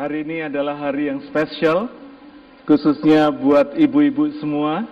[0.00, 1.84] Hari ini adalah hari yang spesial,
[2.64, 4.88] khususnya buat ibu-ibu semua.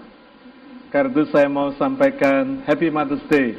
[0.92, 3.56] Karena itu saya mau sampaikan Happy Mother's Day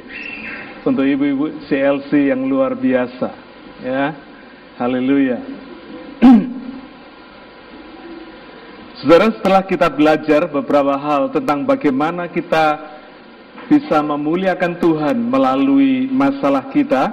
[0.86, 3.34] untuk ibu-ibu CLC yang luar biasa.
[3.82, 4.14] Ya,
[4.78, 5.42] haleluya.
[9.02, 12.78] Saudara, setelah kita belajar beberapa hal tentang bagaimana kita
[13.66, 17.10] bisa memuliakan Tuhan melalui masalah kita,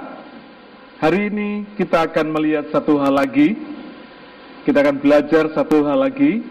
[1.02, 3.67] hari ini kita akan melihat satu hal lagi.
[4.68, 6.44] Kita akan belajar satu hal lagi.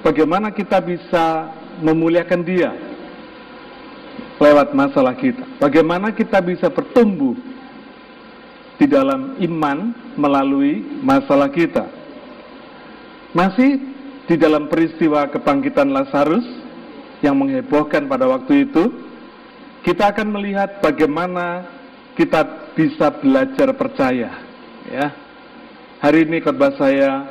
[0.00, 1.52] Bagaimana kita bisa
[1.84, 2.72] memuliakan Dia
[4.40, 5.44] lewat masalah kita.
[5.60, 7.36] Bagaimana kita bisa bertumbuh
[8.80, 11.84] di dalam iman melalui masalah kita.
[13.36, 13.76] Masih
[14.24, 16.48] di dalam peristiwa kebangkitan Lazarus
[17.20, 18.88] yang menghebohkan pada waktu itu,
[19.84, 21.68] kita akan melihat bagaimana
[22.16, 24.32] kita bisa belajar percaya.
[24.86, 25.25] Ya,
[26.00, 27.24] hari ini khotbah saya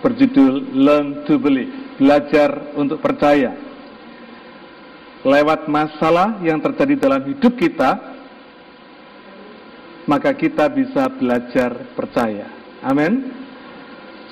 [0.00, 3.56] berjudul Learn to Believe, belajar untuk percaya.
[5.26, 7.98] Lewat masalah yang terjadi dalam hidup kita,
[10.06, 12.46] maka kita bisa belajar percaya.
[12.86, 13.34] Amin.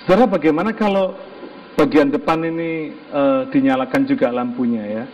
[0.07, 1.19] Saudara, bagaimana kalau
[1.75, 5.05] bagian depan ini uh, dinyalakan juga lampunya ya,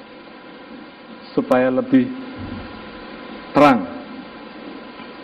[1.32, 2.05] supaya lebih
[3.56, 3.80] terang.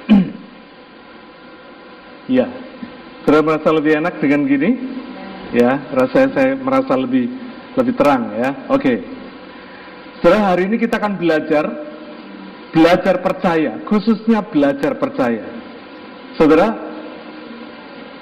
[2.40, 2.48] ya,
[3.26, 4.70] saudara merasa lebih enak dengan gini?
[5.50, 7.26] Ya, rasanya saya merasa lebih
[7.74, 8.70] lebih terang ya.
[8.70, 8.86] Oke.
[8.86, 8.98] Okay.
[10.22, 11.66] Saudara, hari ini kita akan belajar
[12.70, 15.42] belajar percaya, khususnya belajar percaya.
[16.38, 16.70] Saudara,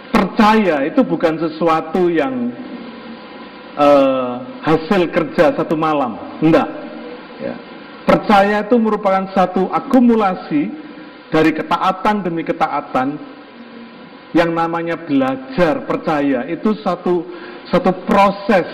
[0.08, 2.48] percaya itu bukan sesuatu yang
[3.76, 6.68] uh, hasil kerja satu malam, enggak.
[7.44, 7.54] Ya.
[8.08, 10.72] Percaya itu merupakan satu akumulasi
[11.28, 13.33] dari ketaatan demi ketaatan
[14.34, 17.22] yang namanya belajar percaya itu satu
[17.70, 18.66] satu proses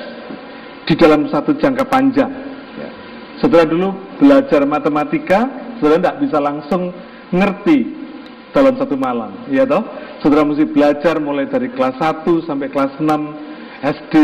[0.89, 2.33] di dalam satu jangka panjang.
[2.75, 2.91] Ya.
[3.39, 3.89] Setelah dulu
[4.19, 5.47] belajar matematika,
[5.79, 6.91] saudara tidak bisa langsung
[7.31, 7.79] ngerti
[8.51, 9.85] dalam satu malam, ya toh?
[10.19, 13.07] Saudara mesti belajar mulai dari kelas 1 sampai kelas 6
[13.81, 14.15] SD,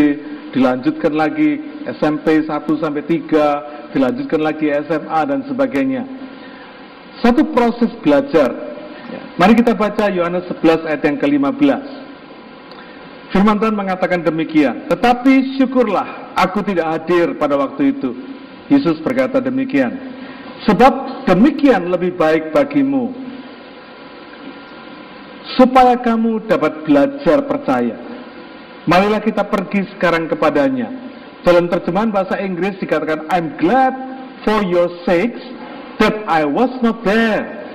[0.51, 6.03] dilanjutkan lagi SMP 1 sampai 3, dilanjutkan lagi SMA dan sebagainya.
[7.23, 8.66] Satu proses belajar.
[9.37, 11.85] Mari kita baca Yohanes 11 ayat yang ke-15.
[13.37, 18.17] Firman Tuhan mengatakan demikian, tetapi syukurlah aku tidak hadir pada waktu itu.
[18.73, 19.93] Yesus berkata demikian.
[20.65, 23.13] Sebab demikian lebih baik bagimu
[25.55, 27.97] supaya kamu dapat belajar percaya.
[28.87, 30.91] Marilah kita pergi sekarang kepadanya.
[31.47, 33.95] Dalam terjemahan bahasa Inggris dikatakan, I'm glad
[34.43, 35.43] for your sakes
[36.03, 37.66] that I was not there,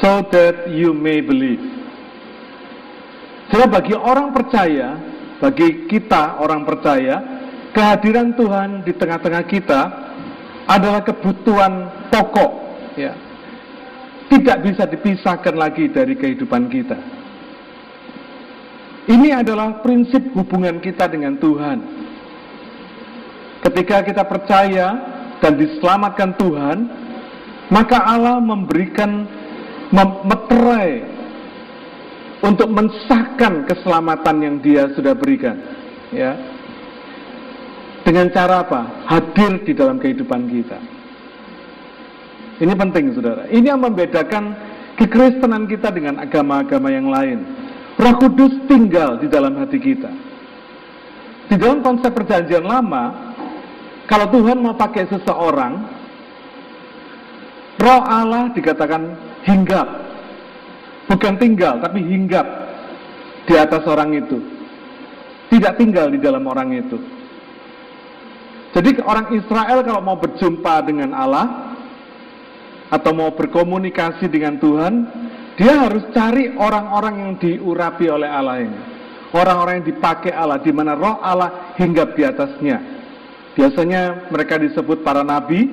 [0.00, 1.60] so that you may believe.
[3.48, 5.00] Jadi bagi orang percaya,
[5.40, 7.16] bagi kita orang percaya,
[7.72, 9.80] kehadiran Tuhan di tengah-tengah kita
[10.68, 12.52] adalah kebutuhan pokok,
[13.00, 13.16] ya,
[14.28, 16.98] tidak bisa dipisahkan lagi dari kehidupan kita.
[19.08, 21.80] Ini adalah prinsip hubungan kita dengan Tuhan.
[23.64, 24.86] Ketika kita percaya
[25.40, 26.78] dan diselamatkan Tuhan,
[27.72, 29.24] maka Allah memberikan
[29.94, 31.04] meterai
[32.44, 35.58] untuk mensahkan keselamatan yang Dia sudah berikan.
[36.14, 36.36] Ya.
[38.06, 39.04] Dengan cara apa?
[39.04, 40.78] Hadir di dalam kehidupan kita.
[42.58, 43.46] Ini penting saudara.
[43.52, 44.56] Ini yang membedakan
[44.98, 47.38] kekristenan kita dengan agama-agama yang lain.
[47.98, 50.10] Roh Kudus tinggal di dalam hati kita.
[51.48, 53.34] Di dalam konsep perjanjian lama,
[54.08, 55.72] kalau Tuhan mau pakai seseorang,
[57.78, 59.86] roh Allah dikatakan hinggap.
[61.08, 62.46] Bukan tinggal, tapi hinggap
[63.48, 64.38] di atas orang itu.
[65.48, 67.00] Tidak tinggal di dalam orang itu.
[68.76, 71.72] Jadi orang Israel kalau mau berjumpa dengan Allah,
[72.88, 74.94] atau mau berkomunikasi dengan Tuhan,
[75.56, 78.78] dia harus cari orang-orang yang diurapi oleh Allah ini.
[79.32, 82.78] Orang-orang yang dipakai Allah, di mana roh Allah hingga di atasnya.
[83.56, 85.68] Biasanya mereka disebut para nabi,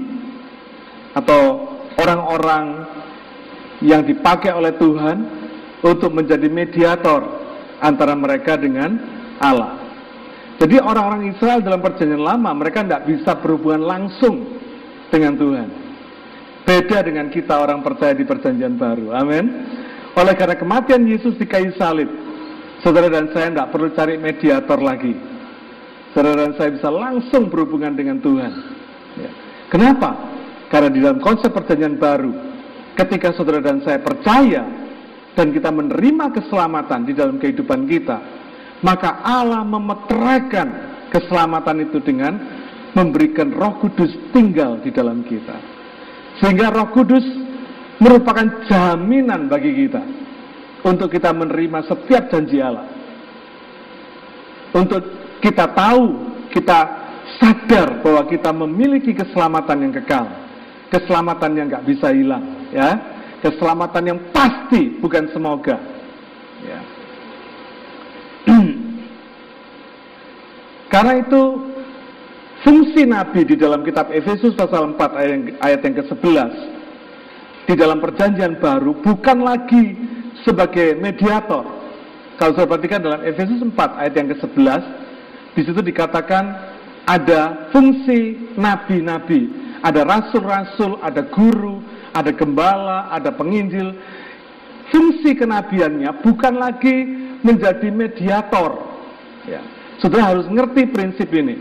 [1.16, 2.85] atau orang-orang
[3.86, 5.18] yang dipakai oleh Tuhan
[5.86, 7.22] untuk menjadi mediator
[7.78, 8.98] antara mereka dengan
[9.38, 9.86] Allah.
[10.58, 14.56] Jadi orang-orang Israel dalam perjanjian lama, mereka tidak bisa berhubungan langsung
[15.12, 15.68] dengan Tuhan.
[16.66, 19.14] Beda dengan kita orang percaya di perjanjian baru.
[19.14, 19.46] Amin.
[20.16, 22.08] Oleh karena kematian Yesus di kayu salib,
[22.82, 25.14] saudara dan saya tidak perlu cari mediator lagi.
[26.16, 28.52] Saudara dan saya bisa langsung berhubungan dengan Tuhan.
[29.20, 29.30] Ya.
[29.68, 30.16] Kenapa?
[30.72, 32.55] Karena di dalam konsep perjanjian baru,
[32.96, 34.64] ketika saudara dan saya percaya,
[35.36, 38.18] dan kita menerima keselamatan di dalam kehidupan kita,
[38.82, 40.68] maka Allah memeteraikan
[41.12, 42.34] keselamatan itu dengan
[42.96, 45.60] memberikan Roh Kudus tinggal di dalam kita.
[46.40, 47.24] Sehingga Roh Kudus
[48.00, 50.02] merupakan jaminan bagi kita
[50.88, 52.88] untuk kita menerima setiap janji Allah.
[54.76, 55.04] Untuk
[55.44, 56.04] kita tahu,
[56.52, 56.80] kita
[57.40, 60.28] sadar bahwa kita memiliki keselamatan yang kekal,
[60.92, 62.90] keselamatan yang nggak bisa hilang, ya.
[63.40, 65.80] Keselamatan yang pasti bukan semoga.
[66.66, 66.80] Ya.
[70.94, 71.42] karena itu
[72.66, 76.52] fungsi Nabi di dalam kitab Efesus pasal 4 ayat, yang ke-11
[77.66, 79.98] di dalam perjanjian baru bukan lagi
[80.46, 81.66] sebagai mediator.
[82.36, 84.82] Kalau saya perhatikan dalam Efesus 4 ayat yang ke-11
[85.56, 86.44] di situ dikatakan
[87.06, 89.48] ada fungsi nabi-nabi,
[89.86, 91.80] ada rasul-rasul, ada guru,
[92.16, 93.92] ada gembala, ada penginjil.
[94.90, 96.96] Fungsi kenabiannya bukan lagi
[97.44, 98.80] menjadi mediator.
[99.44, 99.60] Ya.
[100.00, 101.60] Saudara harus ngerti prinsip ini.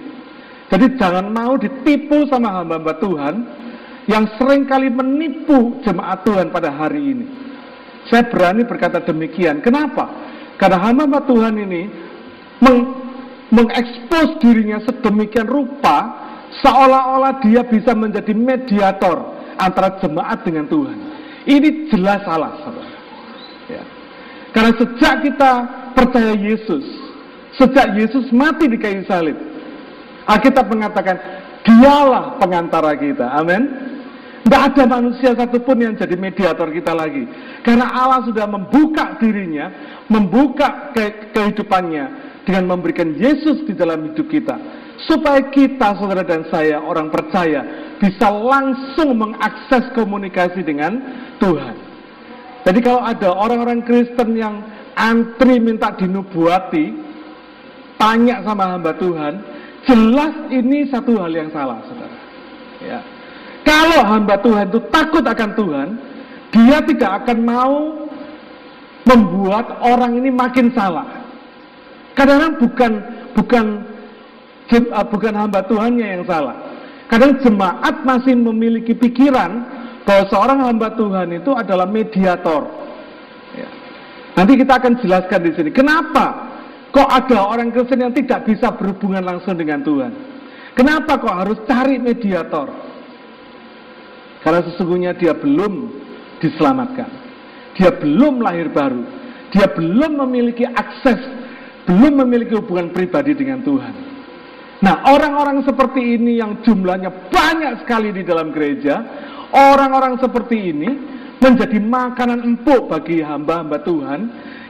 [0.71, 3.35] Jadi jangan mau ditipu sama hamba-hamba Tuhan
[4.07, 7.27] yang sering kali menipu jemaat Tuhan pada hari ini.
[8.09, 9.65] Saya berani berkata demikian.
[9.65, 10.09] Kenapa?
[10.61, 11.83] Karena hamba-hamba Tuhan ini
[12.63, 12.79] meng
[13.55, 16.27] mengekspos dirinya sedemikian rupa
[16.65, 20.99] seolah-olah dia bisa menjadi mediator antara jemaat dengan Tuhan.
[21.45, 22.93] Ini jelas salah, saudara.
[23.69, 23.83] Ya.
[24.55, 25.53] Karena sejak kita
[25.93, 26.85] percaya Yesus,
[27.61, 29.37] sejak Yesus mati di kayu salib,
[30.25, 31.17] Alkitab mengatakan,
[31.65, 33.29] dialah pengantara kita.
[33.35, 33.93] Amin.
[34.45, 37.25] Tidak ada manusia satupun yang jadi mediator kita lagi.
[37.65, 39.73] Karena Allah sudah membuka dirinya,
[40.13, 42.05] membuka ke kehidupannya
[42.45, 44.84] dengan memberikan Yesus di dalam hidup kita.
[44.95, 47.67] Supaya kita, saudara dan saya, orang percaya,
[47.99, 51.03] bisa langsung mengakses komunikasi dengan
[51.43, 51.75] Tuhan.
[52.65, 54.65] Jadi kalau ada orang-orang Kristen yang
[54.97, 56.95] antri minta dinubuati,
[57.99, 59.33] tanya sama hamba Tuhan,
[59.85, 62.17] jelas ini satu hal yang salah, saudara.
[62.81, 63.01] Ya.
[63.65, 65.89] Kalau hamba Tuhan itu takut akan Tuhan,
[66.55, 67.75] dia tidak akan mau
[69.05, 71.05] membuat orang ini makin salah.
[72.17, 72.93] Kadang-kadang bukan
[73.35, 73.65] bukan
[75.13, 76.57] bukan hamba Tuhannya yang salah,
[77.15, 79.63] Kadang jemaat masih memiliki pikiran
[80.09, 82.67] bahwa seorang hamba Tuhan itu adalah mediator.
[83.53, 83.69] Ya.
[84.35, 85.71] Nanti kita akan jelaskan di sini.
[85.71, 86.51] Kenapa
[86.91, 90.13] kok ada orang Kristen yang tidak bisa berhubungan langsung dengan Tuhan?
[90.75, 92.73] Kenapa kok harus cari mediator?
[94.43, 95.93] Karena sesungguhnya dia belum
[96.41, 97.09] diselamatkan.
[97.79, 99.07] Dia belum lahir baru.
[99.55, 101.21] Dia belum memiliki akses,
[101.87, 104.14] belum memiliki hubungan pribadi dengan Tuhan.
[104.83, 109.01] Nah, orang-orang seperti ini yang jumlahnya banyak sekali di dalam gereja,
[109.55, 110.91] orang-orang seperti ini
[111.39, 114.21] menjadi makanan empuk bagi hamba-hamba Tuhan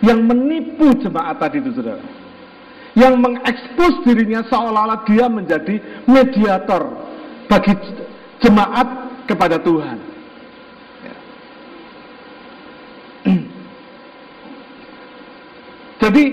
[0.04, 2.04] yang menipu jemaat tadi itu, saudara.
[2.94, 6.82] Yang mengekspos dirinya seolah-olah dia menjadi mediator
[7.50, 7.74] bagi
[8.38, 8.88] jemaat
[9.26, 9.98] kepada Tuhan.
[16.04, 16.24] Jadi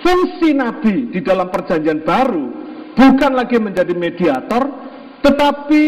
[0.00, 2.67] fungsi Nabi di dalam perjanjian baru
[2.98, 4.66] bukan lagi menjadi mediator,
[5.22, 5.82] tetapi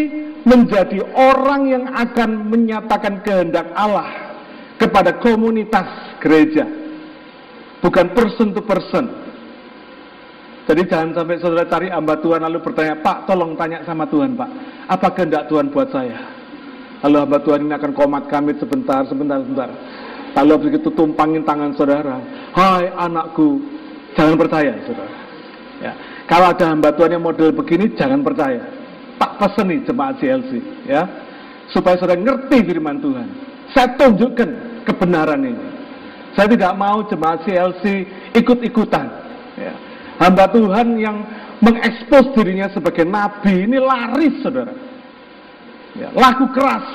[0.46, 4.30] menjadi orang yang akan menyatakan kehendak Allah
[4.78, 6.64] kepada komunitas gereja.
[7.82, 9.10] Bukan person to person.
[10.68, 14.50] Jadi jangan sampai saudara cari hamba Tuhan lalu bertanya, Pak tolong tanya sama Tuhan Pak,
[14.86, 16.14] apa kehendak Tuhan buat saya?
[17.02, 19.72] Lalu hamba Tuhan ini akan komat kamit sebentar, sebentar, sebentar.
[20.36, 22.22] Lalu begitu tumpangin tangan saudara,
[22.54, 23.58] Hai anakku,
[24.14, 25.14] jangan percaya saudara.
[25.80, 25.92] Ya.
[26.30, 28.62] Kalau ada hamba Tuhan yang model begini, jangan percaya.
[29.18, 31.02] Tak pesen nih jemaat CLC, ya,
[31.74, 33.26] supaya saudara ngerti firman Tuhan.
[33.74, 34.48] Saya tunjukkan
[34.86, 35.64] kebenaran ini.
[36.38, 38.06] Saya tidak mau jemaat CLC
[38.38, 39.06] ikut-ikutan.
[39.58, 39.74] Ya.
[40.22, 41.26] Hamba Tuhan yang
[41.58, 44.72] mengekspos dirinya sebagai nabi ini laris, saudara.
[45.98, 46.86] Ya, laku keras,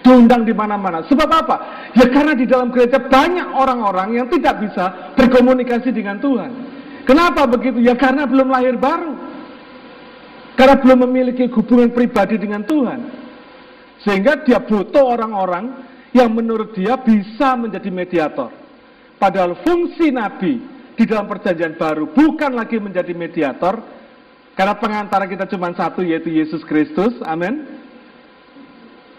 [0.00, 1.04] diundang di mana-mana.
[1.04, 1.56] Sebab apa?
[1.92, 6.79] Ya karena di dalam gereja banyak orang-orang yang tidak bisa berkomunikasi dengan Tuhan.
[7.10, 7.82] Kenapa begitu?
[7.82, 9.18] Ya karena belum lahir baru.
[10.54, 13.02] Karena belum memiliki hubungan pribadi dengan Tuhan.
[14.06, 15.74] Sehingga dia butuh orang-orang
[16.14, 18.54] yang menurut dia bisa menjadi mediator.
[19.18, 20.62] Padahal fungsi Nabi
[20.94, 23.82] di dalam perjanjian baru bukan lagi menjadi mediator.
[24.54, 27.18] Karena pengantara kita cuma satu yaitu Yesus Kristus.
[27.26, 27.66] Amin.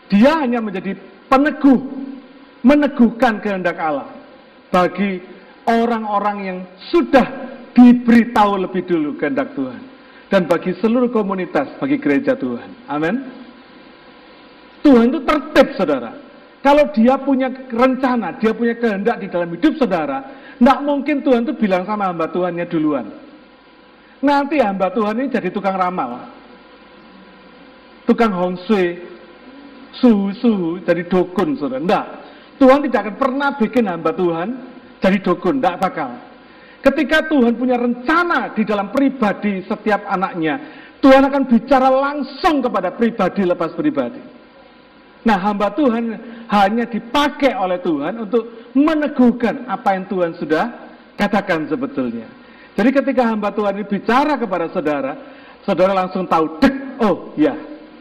[0.08, 0.96] Dia hanya menjadi
[1.28, 2.08] peneguh.
[2.64, 4.08] Meneguhkan kehendak Allah.
[4.72, 5.20] Bagi
[5.68, 6.58] orang-orang yang
[6.88, 9.82] sudah diberitahu lebih dulu kehendak Tuhan.
[10.32, 12.88] Dan bagi seluruh komunitas, bagi gereja Tuhan.
[12.88, 13.20] Amin.
[14.80, 16.16] Tuhan itu tertib, saudara.
[16.64, 20.24] Kalau dia punya rencana, dia punya kehendak di dalam hidup saudara,
[20.62, 23.10] tidak mungkin Tuhan itu bilang sama hamba Tuhannya duluan.
[24.22, 26.30] Nanti hamba Tuhan ini jadi tukang ramal.
[28.06, 29.02] Tukang hongsui,
[30.00, 31.82] suhu-suhu, jadi dukun, saudara.
[31.82, 32.06] Tidak.
[32.62, 34.48] Tuhan tidak akan pernah bikin hamba Tuhan
[35.02, 36.31] jadi dukun, tidak bakal.
[36.82, 40.58] Ketika Tuhan punya rencana di dalam pribadi setiap anaknya,
[40.98, 44.22] Tuhan akan bicara langsung kepada pribadi lepas pribadi.
[45.22, 46.18] Nah, hamba Tuhan
[46.50, 50.64] hanya dipakai oleh Tuhan untuk meneguhkan apa yang Tuhan sudah
[51.14, 52.26] katakan sebetulnya.
[52.74, 55.14] Jadi ketika hamba Tuhan ini bicara kepada saudara,
[55.62, 57.54] saudara langsung tahu, dek, oh ya,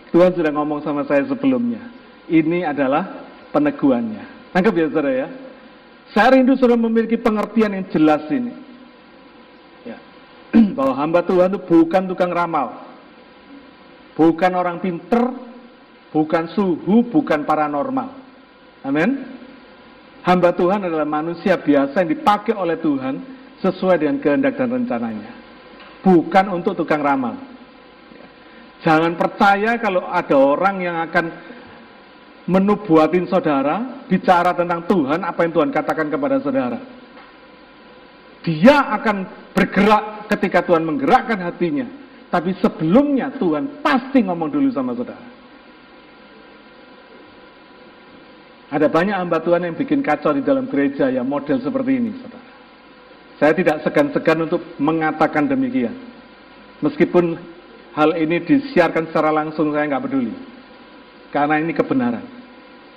[0.08, 1.84] Tuhan sudah ngomong sama saya sebelumnya.
[2.32, 4.56] Ini adalah peneguhannya.
[4.56, 5.28] Tangkap ya saudara ya.
[6.16, 8.69] Saya rindu saudara memiliki pengertian yang jelas ini.
[10.76, 12.86] Bahwa hamba Tuhan itu bukan tukang ramal.
[14.18, 15.32] Bukan orang pinter,
[16.10, 18.08] bukan suhu, bukan paranormal.
[18.84, 19.10] Amin.
[20.20, 23.14] Hamba Tuhan adalah manusia biasa yang dipakai oleh Tuhan
[23.64, 25.32] sesuai dengan kehendak dan rencananya.
[26.04, 27.36] Bukan untuk tukang ramal.
[28.80, 31.26] Jangan percaya kalau ada orang yang akan
[32.48, 36.99] menubuatin saudara, bicara tentang Tuhan, apa yang Tuhan katakan kepada saudara.
[38.40, 39.16] Dia akan
[39.52, 41.84] bergerak ketika Tuhan menggerakkan hatinya.
[42.30, 45.26] Tapi sebelumnya Tuhan pasti ngomong dulu sama saudara.
[48.70, 52.48] Ada banyak hamba Tuhan yang bikin kacau di dalam gereja ya model seperti ini, saudara.
[53.42, 55.96] Saya tidak segan-segan untuk mengatakan demikian.
[56.78, 57.34] Meskipun
[57.98, 60.32] hal ini disiarkan secara langsung saya nggak peduli.
[61.34, 62.22] Karena ini kebenaran.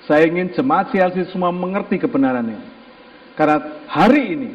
[0.06, 2.66] Saya ingin jemaat CLC semua mengerti kebenaran ini.
[3.34, 4.52] Karena hari ini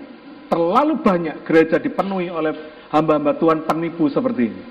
[0.48, 2.52] terlalu banyak gereja dipenuhi oleh
[2.90, 4.62] hamba-hamba Tuhan penipu seperti ini.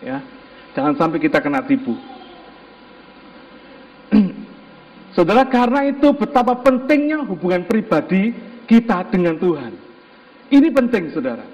[0.00, 0.24] Ya,
[0.72, 1.94] jangan sampai kita kena tipu.
[5.16, 8.32] Saudara, karena itu betapa pentingnya hubungan pribadi
[8.64, 9.72] kita dengan Tuhan.
[10.50, 11.46] Ini penting, saudara.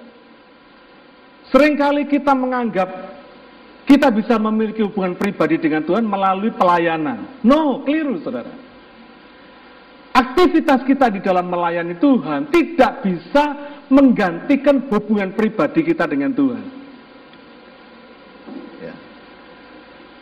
[1.52, 2.88] Seringkali kita menganggap
[3.84, 7.40] kita bisa memiliki hubungan pribadi dengan Tuhan melalui pelayanan.
[7.44, 8.65] No, keliru, saudara.
[10.16, 13.44] Aktivitas kita di dalam melayani Tuhan tidak bisa
[13.92, 16.64] menggantikan hubungan pribadi kita dengan Tuhan.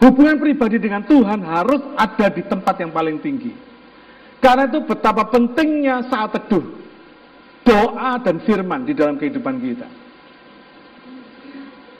[0.02, 3.56] Hubungan pribadi dengan Tuhan harus ada di tempat yang paling tinggi.
[4.42, 6.60] Karena itu betapa pentingnya saat teduh,
[7.64, 9.88] doa dan firman di dalam kehidupan kita.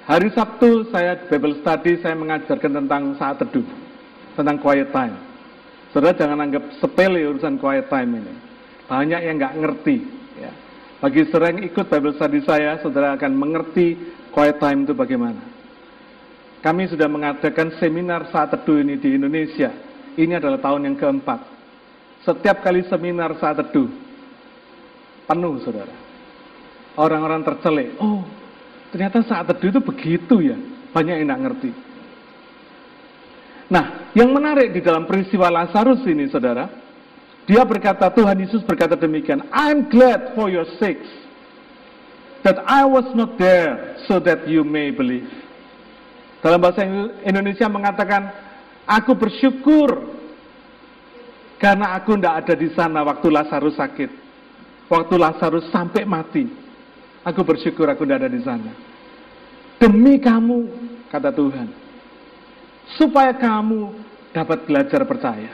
[0.04, 3.64] Hari Sabtu saya Bible study, saya mengajarkan tentang saat teduh,
[4.36, 5.16] tentang quiet time.
[5.94, 8.34] Saudara jangan anggap sepele urusan quiet time ini.
[8.90, 9.96] Banyak yang nggak ngerti.
[10.42, 10.50] Ya.
[10.98, 13.94] Bagi sering ikut Bible study saya, saudara akan mengerti
[14.34, 15.38] quiet time itu bagaimana.
[16.66, 19.70] Kami sudah mengadakan seminar saat teduh ini di Indonesia.
[20.18, 21.40] Ini adalah tahun yang keempat.
[22.26, 23.86] Setiap kali seminar saat teduh,
[25.30, 25.94] penuh saudara.
[26.98, 28.26] Orang-orang tercelik, oh
[28.90, 30.58] ternyata saat teduh itu begitu ya.
[30.90, 31.70] Banyak yang tidak ngerti.
[33.74, 36.70] Nah, yang menarik di dalam peristiwa Lazarus ini saudara,
[37.42, 41.10] dia berkata, Tuhan Yesus berkata demikian, I'm glad for your sakes
[42.46, 45.26] that I was not there so that you may believe.
[46.38, 46.86] Dalam bahasa
[47.26, 48.30] Indonesia mengatakan,
[48.86, 50.14] aku bersyukur
[51.58, 54.22] karena aku tidak ada di sana waktu Lazarus sakit.
[54.86, 56.46] Waktu Lazarus sampai mati.
[57.26, 58.70] Aku bersyukur aku tidak ada di sana.
[59.82, 60.68] Demi kamu,
[61.10, 61.83] kata Tuhan.
[62.94, 63.96] Supaya kamu
[64.36, 65.52] dapat belajar percaya.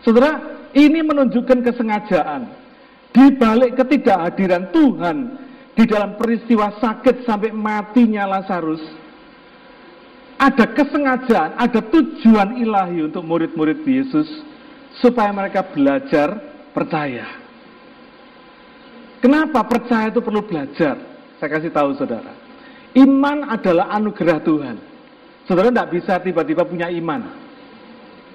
[0.00, 0.38] Saudara,
[0.72, 2.42] ini menunjukkan kesengajaan.
[3.10, 5.16] Di balik ketidakhadiran Tuhan
[5.74, 8.80] di dalam peristiwa sakit sampai matinya Lazarus,
[10.40, 14.30] ada kesengajaan, ada tujuan ilahi untuk murid-murid Yesus
[15.02, 16.38] supaya mereka belajar
[16.72, 17.26] percaya.
[19.20, 20.96] Kenapa percaya itu perlu belajar?
[21.36, 22.32] Saya kasih tahu saudara.
[22.96, 24.76] Iman adalah anugerah Tuhan.
[25.50, 27.26] Saudara tidak bisa tiba-tiba punya iman.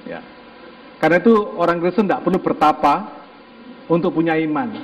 [0.03, 0.19] Ya.
[0.99, 3.07] Karena itu orang Kristen tidak perlu bertapa
[3.87, 4.83] untuk punya iman.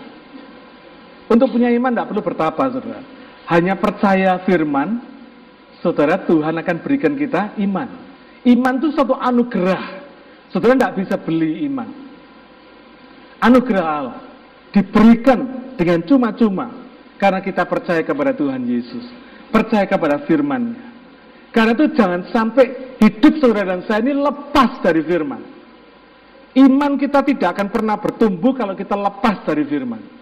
[1.28, 3.04] Untuk punya iman tidak perlu bertapa, saudara.
[3.52, 5.04] Hanya percaya firman,
[5.84, 8.00] saudara Tuhan akan berikan kita iman.
[8.48, 10.00] Iman itu suatu anugerah.
[10.56, 11.92] Saudara tidak bisa beli iman.
[13.44, 14.18] Anugerah Allah
[14.72, 16.72] diberikan dengan cuma-cuma
[17.20, 19.04] karena kita percaya kepada Tuhan Yesus,
[19.52, 20.91] percaya kepada firman-Nya.
[21.52, 25.44] Karena itu jangan sampai hidup saudara dan saya ini lepas dari firman.
[26.56, 30.22] Iman kita tidak akan pernah bertumbuh kalau kita lepas dari firman.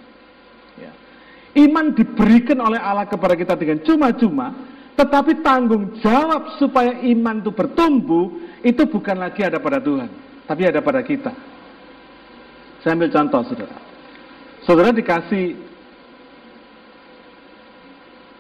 [1.58, 4.54] Iman diberikan oleh Allah kepada kita dengan cuma-cuma,
[4.94, 8.26] tetapi tanggung jawab supaya iman itu bertumbuh,
[8.62, 10.30] itu bukan lagi ada pada Tuhan.
[10.50, 11.30] tapi ada pada kita.
[12.82, 13.78] Saya ambil contoh, saudara.
[14.66, 15.54] Saudara dikasih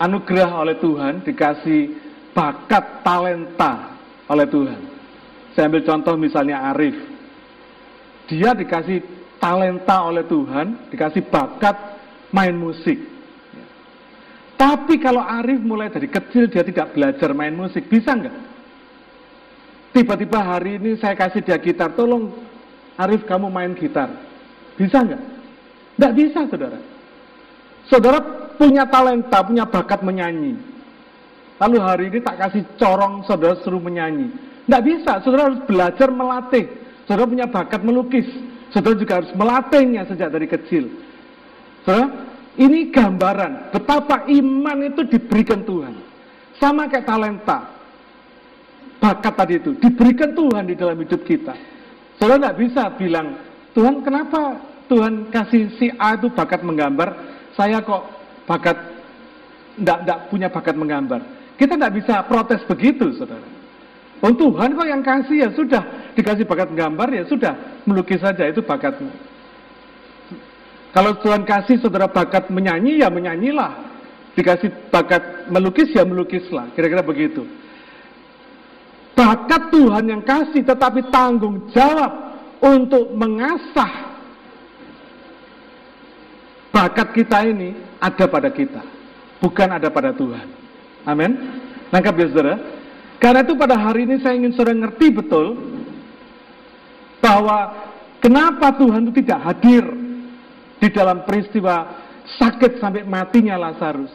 [0.01, 1.81] anugerah oleh Tuhan, dikasih
[2.39, 3.99] bakat talenta
[4.31, 4.81] oleh Tuhan.
[5.51, 6.95] Saya ambil contoh misalnya Arif.
[8.31, 9.03] Dia dikasih
[9.43, 11.75] talenta oleh Tuhan, dikasih bakat
[12.31, 12.95] main musik.
[14.55, 18.35] Tapi kalau Arif mulai dari kecil dia tidak belajar main musik, bisa nggak?
[19.91, 22.31] Tiba-tiba hari ini saya kasih dia gitar, tolong
[22.95, 24.07] Arif kamu main gitar.
[24.79, 25.21] Bisa nggak?
[25.99, 26.79] Nggak bisa, saudara.
[27.91, 28.19] Saudara
[28.55, 30.68] punya talenta, punya bakat menyanyi.
[31.59, 34.31] Lalu hari ini tak kasih corong, saudara suruh menyanyi.
[34.65, 36.65] Nggak bisa, saudara harus belajar melatih.
[37.03, 38.27] Saudara punya bakat melukis.
[38.71, 40.87] Saudara juga harus melatihnya sejak dari kecil.
[41.83, 42.07] Saudara,
[42.55, 45.99] ini gambaran betapa iman itu diberikan Tuhan.
[46.55, 47.75] Sama kayak talenta.
[48.99, 51.55] Bakat tadi itu diberikan Tuhan di dalam hidup kita.
[52.19, 53.35] Saudara nggak bisa bilang,
[53.71, 54.59] Tuhan kenapa
[54.91, 57.15] Tuhan kasih si A itu bakat menggambar,
[57.55, 58.11] saya kok
[58.43, 58.75] bakat
[59.79, 61.38] nggak punya bakat menggambar.
[61.59, 63.43] Kita nggak bisa protes begitu, saudara.
[64.19, 68.59] Oh Tuhan kok yang kasih ya sudah dikasih bakat menggambar ya sudah melukis saja itu
[68.59, 69.07] bakatmu.
[70.91, 73.87] Kalau Tuhan kasih saudara bakat menyanyi, ya menyanyilah.
[74.33, 76.71] Dikasih bakat melukis, ya melukislah.
[76.73, 77.45] Kira-kira begitu.
[79.13, 84.09] Bakat Tuhan yang kasih, tetapi tanggung jawab untuk mengasah
[86.73, 88.81] bakat kita ini ada pada kita.
[89.39, 90.58] Bukan ada pada Tuhan.
[91.07, 91.31] Amin.
[91.89, 92.55] Nangkap ya saudara?
[93.19, 95.59] Karena itu pada hari ini saya ingin saudara ngerti betul
[97.19, 97.75] bahwa
[98.23, 99.83] kenapa Tuhan itu tidak hadir
[100.79, 101.99] di dalam peristiwa
[102.39, 104.11] sakit sampai matinya Lazarus.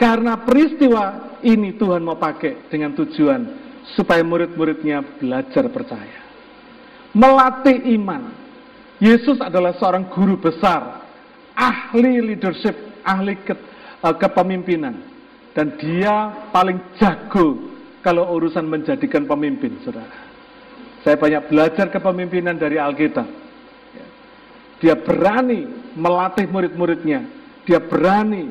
[0.00, 3.40] Karena peristiwa ini Tuhan mau pakai dengan tujuan
[3.92, 6.24] supaya murid-muridnya belajar percaya.
[7.12, 8.32] Melatih iman.
[8.96, 11.04] Yesus adalah seorang guru besar,
[11.56, 13.56] ahli leadership, ahli ke,
[14.04, 15.09] uh, kepemimpinan.
[15.50, 17.58] Dan dia paling jago
[18.00, 20.30] kalau urusan menjadikan pemimpin, saudara.
[21.02, 23.40] Saya banyak belajar kepemimpinan dari Alkitab
[24.80, 27.28] dia berani melatih murid-muridnya.
[27.68, 28.48] Dia berani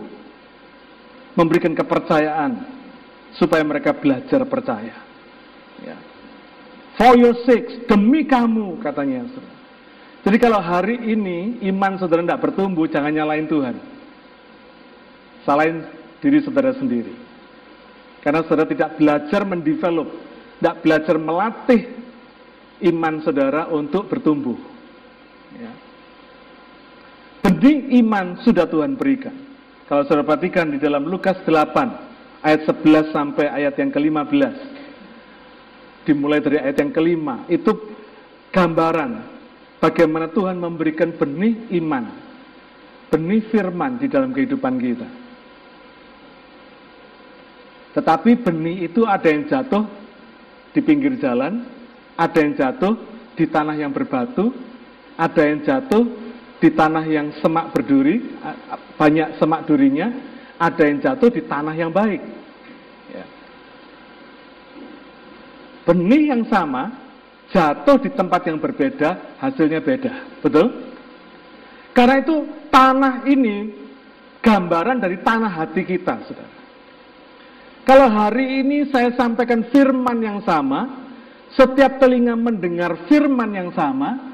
[1.33, 2.51] memberikan kepercayaan
[3.35, 4.95] supaya mereka belajar percaya.
[5.81, 5.97] Ya.
[6.95, 9.25] For your sake, demi kamu katanya.
[10.21, 13.75] Jadi kalau hari ini iman saudara tidak bertumbuh, jangan nyalain Tuhan.
[15.47, 15.81] Salahin
[16.19, 17.11] diri saudara sendiri.
[18.19, 20.09] Karena saudara tidak belajar mendevelop,
[20.59, 21.81] tidak belajar melatih
[22.91, 24.59] iman saudara untuk bertumbuh.
[25.55, 25.71] Ya.
[27.39, 29.35] Benih iman sudah Tuhan berikan.
[29.87, 34.55] Kalau saudara perhatikan di dalam Lukas 8, ayat 11 sampai ayat yang ke-15.
[36.05, 37.71] Dimulai dari ayat yang kelima, itu
[38.53, 39.23] gambaran
[39.81, 42.05] bagaimana Tuhan memberikan benih iman,
[43.09, 45.18] benih firman di dalam kehidupan kita.
[47.99, 49.83] Tetapi benih itu ada yang jatuh
[50.71, 51.67] di pinggir jalan,
[52.15, 52.95] ada yang jatuh
[53.35, 54.55] di tanah yang berbatu,
[55.19, 56.07] ada yang jatuh
[56.63, 58.23] di tanah yang semak berduri,
[58.95, 60.15] banyak semak durinya,
[60.55, 62.23] ada yang jatuh di tanah yang baik.
[63.11, 63.27] Ya.
[65.83, 66.95] Benih yang sama
[67.51, 70.39] jatuh di tempat yang berbeda, hasilnya beda.
[70.39, 70.95] Betul?
[71.91, 73.75] Karena itu tanah ini
[74.39, 76.58] gambaran dari tanah hati kita, saudara.
[77.87, 81.09] Kalau hari ini saya sampaikan firman yang sama,
[81.53, 84.29] setiap telinga mendengar firman yang sama,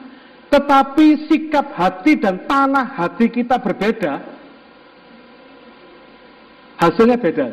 [0.52, 4.20] tetapi sikap hati dan tanah hati kita berbeda,
[6.80, 7.48] hasilnya beda.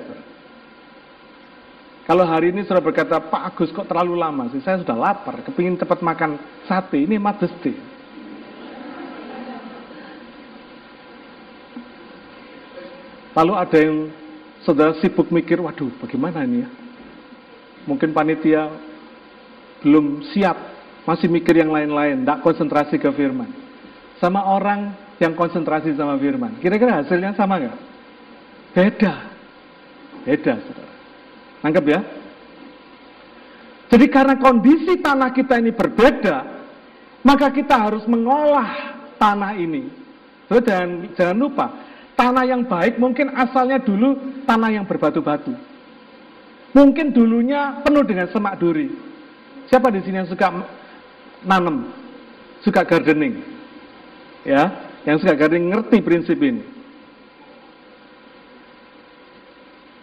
[2.02, 5.78] Kalau hari ini sudah berkata, Pak Agus kok terlalu lama sih, saya sudah lapar, kepingin
[5.78, 6.34] cepat makan
[6.66, 7.78] sate, ini modesty.
[13.32, 13.96] Lalu ada yang
[14.62, 16.68] saudara sibuk mikir, waduh bagaimana ini ya?
[17.86, 18.70] Mungkin panitia
[19.82, 20.54] belum siap
[21.02, 23.50] masih mikir yang lain-lain, tidak konsentrasi ke firman.
[24.22, 27.78] Sama orang yang konsentrasi sama firman, kira-kira hasilnya sama nggak?
[28.72, 29.14] Beda,
[30.22, 30.94] beda, saudara.
[31.62, 32.00] Nangkep ya?
[33.92, 36.36] Jadi karena kondisi tanah kita ini berbeda,
[37.26, 39.90] maka kita harus mengolah tanah ini.
[40.48, 41.66] So, jangan, jangan lupa,
[42.16, 45.52] tanah yang baik mungkin asalnya dulu tanah yang berbatu-batu.
[46.72, 48.88] Mungkin dulunya penuh dengan semak duri.
[49.68, 50.48] Siapa di sini yang suka
[51.44, 51.92] nanam,
[52.64, 53.44] suka gardening.
[54.42, 54.68] Ya,
[55.04, 56.64] yang suka gardening ngerti prinsip ini.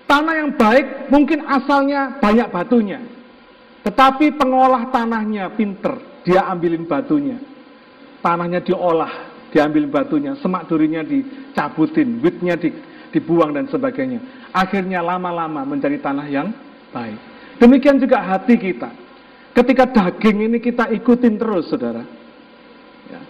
[0.10, 2.98] Tanah yang baik mungkin asalnya banyak batunya.
[3.86, 7.38] Tetapi pengolah tanahnya pinter, dia ambilin batunya.
[8.20, 12.70] Tanahnya diolah, diambil batunya, semak durinya dicabutin, witnya di,
[13.10, 14.22] dibuang dan sebagainya.
[14.54, 16.54] Akhirnya lama-lama menjadi tanah yang
[16.94, 17.18] baik.
[17.60, 18.90] Demikian juga hati kita.
[19.52, 22.06] Ketika daging ini kita ikutin terus, saudara.
[23.10, 23.22] Ya.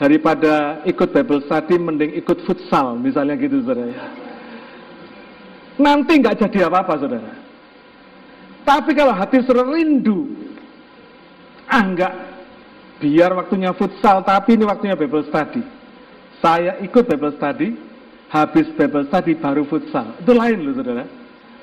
[0.00, 3.90] Daripada ikut Bible study, mending ikut futsal, misalnya gitu, saudara.
[3.90, 4.06] Ya.
[5.76, 7.32] Nanti nggak jadi apa-apa, saudara.
[8.64, 10.30] Tapi kalau hati saudara rindu,
[11.66, 12.12] ah enggak,
[13.00, 15.64] biar waktunya futsal, tapi ini waktunya Bible study.
[16.44, 17.68] Saya ikut Bible study,
[18.28, 20.20] habis Bible study baru futsal.
[20.20, 21.04] Itu lain loh saudara.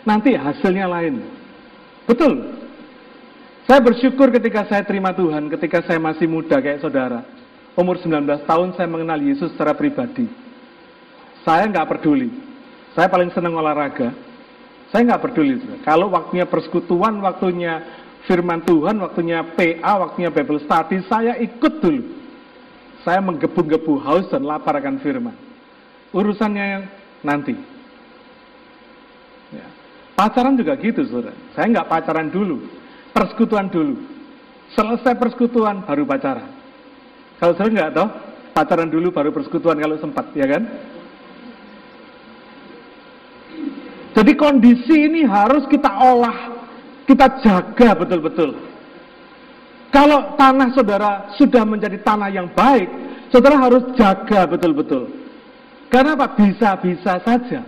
[0.03, 1.21] Nanti hasilnya lain.
[2.09, 2.57] Betul.
[3.67, 7.21] Saya bersyukur ketika saya terima Tuhan, ketika saya masih muda kayak saudara.
[7.77, 10.25] Umur 19 tahun saya mengenal Yesus secara pribadi.
[11.45, 12.31] Saya nggak peduli.
[12.97, 14.09] Saya paling senang olahraga.
[14.89, 15.59] Saya nggak peduli.
[15.83, 17.83] Kalau waktunya persekutuan, waktunya
[18.27, 22.03] firman Tuhan, waktunya PA, waktunya Bible study, saya ikut dulu.
[23.07, 25.31] Saya menggebu-gebu haus dan lapar akan firman.
[26.11, 26.83] Urusannya yang
[27.23, 27.55] nanti.
[29.55, 29.63] Ya.
[30.19, 31.33] Pacaran juga gitu, saudara.
[31.55, 32.67] Saya nggak pacaran dulu,
[33.15, 33.95] persekutuan dulu.
[34.75, 36.51] Selesai persekutuan, baru pacaran.
[37.39, 38.07] Kalau saya nggak tahu,
[38.51, 40.67] pacaran dulu baru persekutuan kalau sempat, ya kan?
[44.17, 46.56] Jadi kondisi ini harus kita olah,
[47.07, 48.51] kita jaga betul-betul.
[49.87, 52.91] Kalau tanah saudara sudah menjadi tanah yang baik,
[53.31, 55.07] saudara harus jaga betul-betul.
[55.87, 56.35] Karena apa?
[56.35, 57.63] Bisa-bisa saja.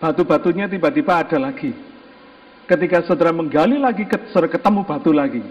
[0.00, 1.76] Batu-batunya tiba-tiba ada lagi.
[2.64, 5.44] Ketika saudara menggali lagi, saudara ketemu batu lagi.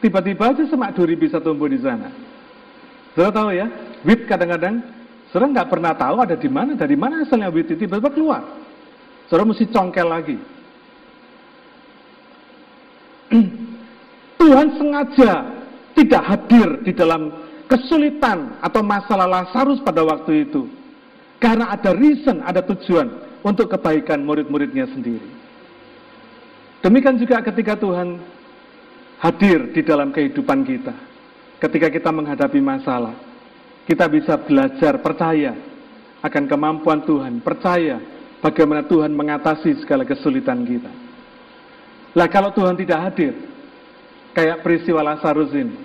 [0.00, 2.08] Tiba-tiba aja semak duri bisa tumbuh di sana.
[3.12, 3.66] Saudara tahu ya,
[4.08, 4.80] wit kadang-kadang,
[5.28, 8.42] saudara nggak pernah tahu ada di mana, dari mana asalnya wit itu tiba-tiba keluar.
[9.28, 10.57] Saudara mesti congkel lagi.
[14.40, 15.32] Tuhan sengaja
[15.98, 17.34] tidak hadir di dalam
[17.68, 20.70] kesulitan atau masalah Lazarus pada waktu itu.
[21.38, 23.06] Karena ada reason, ada tujuan
[23.46, 25.28] untuk kebaikan murid-muridnya sendiri.
[26.82, 28.18] Demikian juga ketika Tuhan
[29.18, 30.94] hadir di dalam kehidupan kita.
[31.58, 33.14] Ketika kita menghadapi masalah,
[33.86, 35.58] kita bisa belajar percaya
[36.22, 37.98] akan kemampuan Tuhan, percaya
[38.38, 41.07] bagaimana Tuhan mengatasi segala kesulitan kita.
[42.16, 43.34] Lah kalau Tuhan tidak hadir,
[44.32, 45.76] kayak peristiwa Lazarus ini,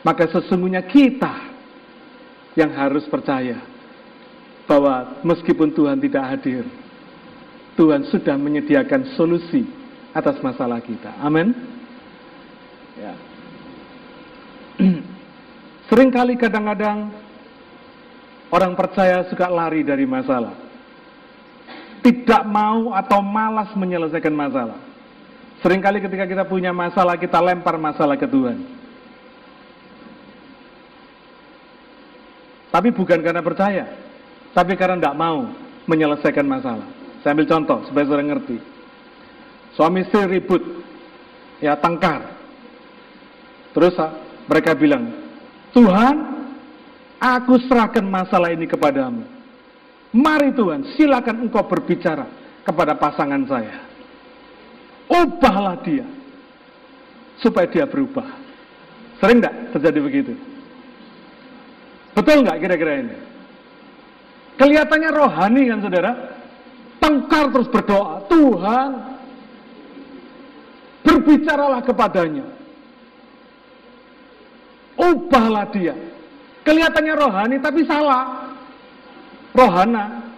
[0.00, 1.50] maka sesungguhnya kita
[2.56, 3.60] yang harus percaya
[4.64, 6.64] bahwa meskipun Tuhan tidak hadir,
[7.76, 9.66] Tuhan sudah menyediakan solusi
[10.16, 11.14] atas masalah kita.
[11.20, 11.54] Amin.
[12.98, 13.14] Ya.
[15.90, 17.12] Seringkali kadang-kadang
[18.50, 20.70] orang percaya suka lari dari masalah
[22.00, 24.80] tidak mau atau malas menyelesaikan masalah.
[25.60, 28.64] Seringkali ketika kita punya masalah, kita lempar masalah ke Tuhan.
[32.70, 33.84] Tapi bukan karena percaya,
[34.56, 35.52] tapi karena tidak mau
[35.90, 36.86] menyelesaikan masalah.
[37.20, 38.56] Saya ambil contoh supaya saudara ngerti.
[39.74, 40.62] Suami istri ribut,
[41.58, 42.30] ya tangkar.
[43.74, 45.12] Terus ah, mereka bilang,
[45.74, 46.14] Tuhan,
[47.18, 49.26] aku serahkan masalah ini kepadamu.
[50.14, 52.26] Mari Tuhan, silakan engkau berbicara
[52.64, 53.89] kepada pasangan saya.
[55.10, 56.06] Ubahlah dia.
[57.42, 58.24] Supaya dia berubah.
[59.18, 60.32] Sering enggak terjadi begitu?
[62.14, 63.16] Betul enggak kira-kira ini?
[64.56, 66.12] Kelihatannya rohani kan saudara?
[67.00, 68.28] Tengkar terus berdoa.
[68.28, 68.90] Tuhan,
[71.00, 72.44] berbicaralah kepadanya.
[75.00, 75.96] Ubahlah dia.
[76.60, 78.52] Kelihatannya rohani tapi salah
[79.56, 80.28] rohana.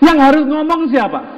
[0.00, 1.35] Yang harus ngomong siapa?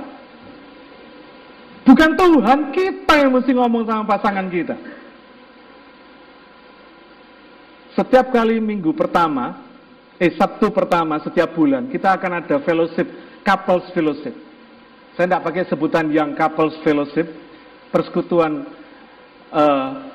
[1.88, 4.76] Bukan Tuhan, kita yang mesti ngomong sama pasangan kita.
[7.96, 9.64] Setiap kali minggu pertama,
[10.20, 13.08] eh Sabtu pertama setiap bulan, kita akan ada fellowship,
[13.40, 14.36] couples fellowship.
[15.16, 17.24] Saya tidak pakai sebutan yang couples fellowship,
[17.88, 18.68] persekutuan
[19.48, 20.12] uh,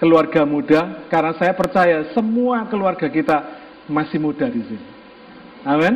[0.00, 3.44] keluarga muda, karena saya percaya semua keluarga kita
[3.92, 4.86] masih muda di sini.
[5.68, 5.94] Amin.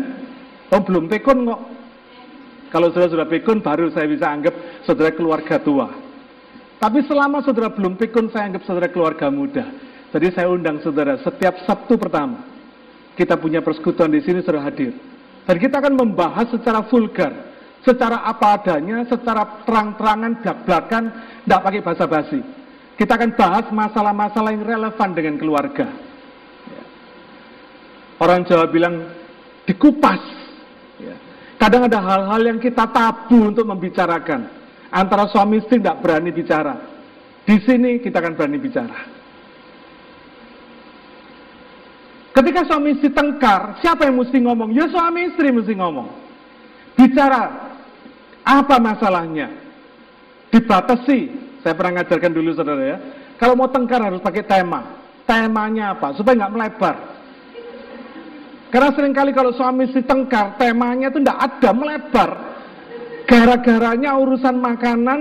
[0.68, 1.77] Oh belum pekun kok.
[2.68, 4.54] Kalau saudara sudah pekun baru saya bisa anggap
[4.84, 5.88] saudara keluarga tua.
[6.78, 9.64] Tapi selama saudara belum pekun saya anggap saudara keluarga muda.
[10.12, 12.44] Jadi saya undang saudara setiap Sabtu pertama
[13.18, 14.94] kita punya persekutuan di sini saudara hadir.
[15.42, 17.34] Dan kita akan membahas secara vulgar,
[17.82, 21.02] secara apa adanya, secara terang-terangan, belak-belakan,
[21.42, 22.40] tidak pakai basa-basi.
[22.94, 25.88] Kita akan bahas masalah-masalah yang relevan dengan keluarga.
[28.22, 29.08] Orang Jawa bilang
[29.66, 30.37] dikupas.
[31.58, 34.46] Kadang ada hal-hal yang kita tabu untuk membicarakan.
[34.94, 36.78] Antara suami istri tidak berani bicara.
[37.42, 38.98] Di sini kita akan berani bicara.
[42.30, 44.70] Ketika suami istri tengkar, siapa yang mesti ngomong?
[44.70, 46.06] Ya suami istri mesti ngomong.
[46.94, 47.74] Bicara,
[48.46, 49.50] apa masalahnya?
[50.54, 51.34] Dibatasi.
[51.66, 52.98] Saya pernah ngajarkan dulu saudara ya.
[53.42, 54.86] Kalau mau tengkar harus pakai tema.
[55.26, 56.14] Temanya apa?
[56.14, 56.96] Supaya nggak melebar.
[58.68, 62.30] Karena sering kali kalau suami istri tengkar, temanya itu tidak ada, melebar.
[63.24, 65.20] Gara-garanya urusan makanan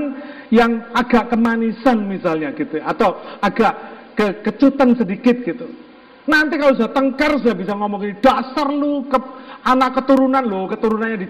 [0.51, 3.73] yang agak kemanisan misalnya gitu, atau agak
[4.15, 5.67] ke kecutan sedikit gitu.
[6.27, 9.15] Nanti kalau sudah tengkar sudah bisa ngomong ini dasar lu ke
[9.63, 11.27] anak keturunan lo, keturunannya di,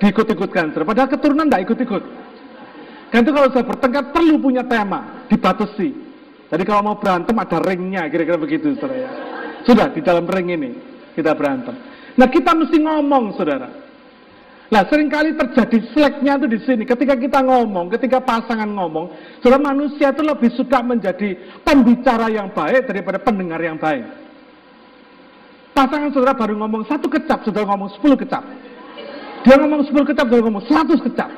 [0.00, 0.72] diikut-ikutkan.
[0.72, 2.02] Padahal keturunan tidak ikut-ikut.
[3.12, 5.88] Dan itu kalau sudah bertengkar perlu punya tema, dibatasi.
[6.48, 9.10] Jadi kalau mau berantem ada ringnya, kira-kira begitu, saudara ya.
[9.68, 11.74] Sudah di dalam ring ini kita berantem.
[12.14, 13.68] Nah kita mesti ngomong saudara.
[14.70, 16.82] Nah sering kali terjadi slacknya itu di sini.
[16.86, 19.10] Ketika kita ngomong, ketika pasangan ngomong,
[19.42, 21.34] saudara manusia itu lebih suka menjadi
[21.66, 24.06] pembicara yang baik daripada pendengar yang baik.
[25.74, 28.46] Pasangan saudara baru ngomong satu kecap, saudara ngomong sepuluh kecap.
[29.42, 31.30] Dia ngomong sepuluh kecap, saudara ngomong seratus kecap.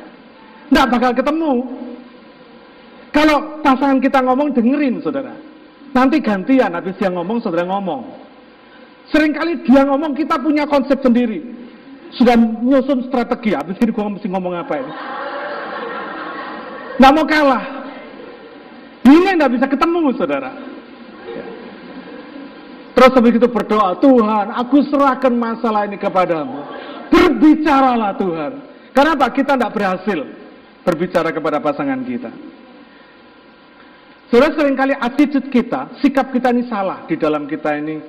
[0.69, 1.53] Tidak bakal ketemu.
[3.13, 5.33] Kalau pasangan kita ngomong, dengerin saudara.
[5.93, 8.32] Nanti gantian, habis dia ngomong, saudara ngomong.
[9.13, 11.45] Seringkali dia ngomong kita punya konsep sendiri.
[12.17, 14.93] Sudah nyusun strategi, habis ini gue mesti ngomong apa ini.
[16.97, 17.65] Nggak mau kalah.
[19.05, 20.51] Ini nggak bisa ketemu, saudara.
[22.93, 26.61] Terus habis itu berdoa, Tuhan, aku serahkan masalah ini kepadamu.
[27.09, 28.53] Berbicaralah Tuhan.
[28.93, 30.19] Kenapa kita tidak berhasil
[30.85, 32.33] berbicara kepada pasangan kita?
[34.29, 38.01] Saudara sering kali attitude kita, sikap kita ini salah di dalam kita ini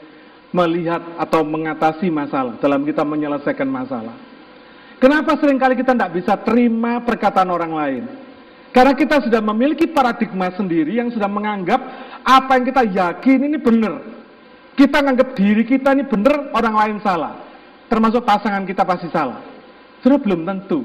[0.54, 4.14] melihat atau mengatasi masalah, dalam kita menyelesaikan masalah.
[5.02, 8.04] Kenapa sering kali kita tidak bisa terima perkataan orang lain?
[8.72, 11.78] Karena kita sudah memiliki paradigma sendiri yang sudah menganggap
[12.24, 14.00] apa yang kita yakin ini benar.
[14.74, 17.38] Kita menganggap diri kita ini benar, orang lain salah.
[17.92, 19.44] Termasuk pasangan kita pasti salah.
[20.02, 20.82] Sudah belum tentu.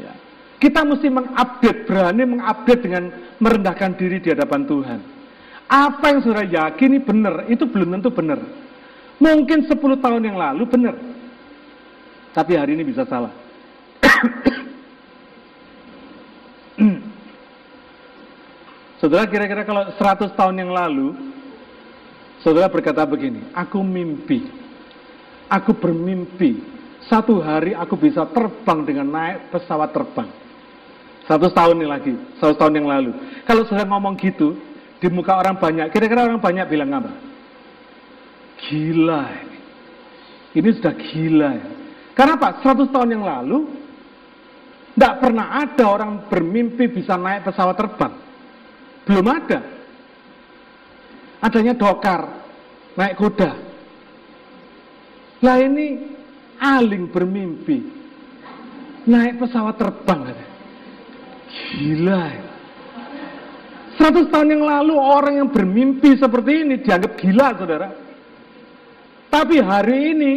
[0.00, 0.10] Ya.
[0.58, 3.04] Kita mesti mengupdate, berani mengupdate dengan
[3.38, 5.00] merendahkan diri di hadapan Tuhan.
[5.70, 8.42] Apa yang saudara yakini benar, itu belum tentu benar.
[9.20, 10.96] Mungkin 10 tahun yang lalu benar.
[12.32, 13.28] Tapi hari ini bisa salah.
[19.00, 21.12] saudara kira-kira kalau 100 tahun yang lalu,
[22.40, 24.48] saudara berkata begini, aku mimpi,
[25.52, 26.64] aku bermimpi,
[27.04, 30.32] satu hari aku bisa terbang dengan naik pesawat terbang.
[31.28, 33.12] Satu tahun ini lagi, satu tahun yang lalu.
[33.44, 34.56] Kalau saudara ngomong gitu,
[34.96, 37.29] di muka orang banyak, kira-kira orang banyak bilang apa?
[38.68, 39.58] Gila ini.
[40.50, 41.68] Ini sudah gila ya.
[42.12, 42.60] Karena apa?
[42.60, 43.58] 100 tahun yang lalu,
[44.92, 48.12] tidak pernah ada orang bermimpi bisa naik pesawat terbang.
[49.06, 49.60] Belum ada.
[51.40, 52.20] Adanya dokar,
[52.98, 53.50] naik kuda.
[55.40, 55.86] Lah ini
[56.60, 57.78] aling bermimpi.
[59.08, 60.36] Naik pesawat terbang.
[61.48, 62.44] Gila ya.
[64.00, 67.88] 100 tahun yang lalu orang yang bermimpi seperti ini dianggap gila saudara.
[69.30, 70.34] Tapi hari ini,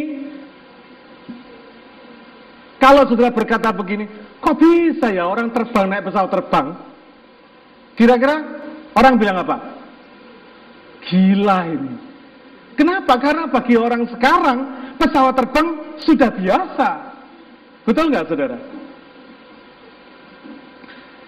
[2.78, 4.06] kalau saudara berkata begini,
[4.38, 6.66] kok bisa ya orang terbang naik pesawat terbang?
[7.98, 8.36] Kira-kira
[8.94, 9.56] orang bilang apa?
[11.10, 11.92] Gila ini.
[12.78, 13.18] Kenapa?
[13.18, 14.58] Karena bagi orang sekarang
[14.98, 15.66] pesawat terbang
[16.02, 16.88] sudah biasa.
[17.82, 18.58] Betul nggak saudara?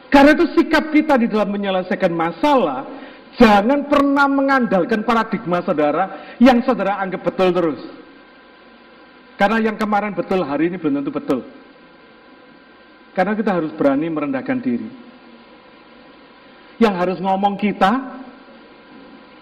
[0.07, 2.87] Karena itu sikap kita di dalam menyelesaikan masalah,
[3.37, 7.81] jangan pernah mengandalkan paradigma saudara yang saudara anggap betul terus.
[9.37, 11.44] Karena yang kemarin betul, hari ini belum tentu betul.
[13.12, 14.88] Karena kita harus berani merendahkan diri.
[16.81, 17.92] Yang harus ngomong kita,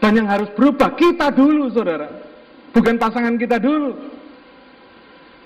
[0.03, 2.11] dan yang harus berubah kita dulu saudara.
[2.75, 3.95] Bukan pasangan kita dulu.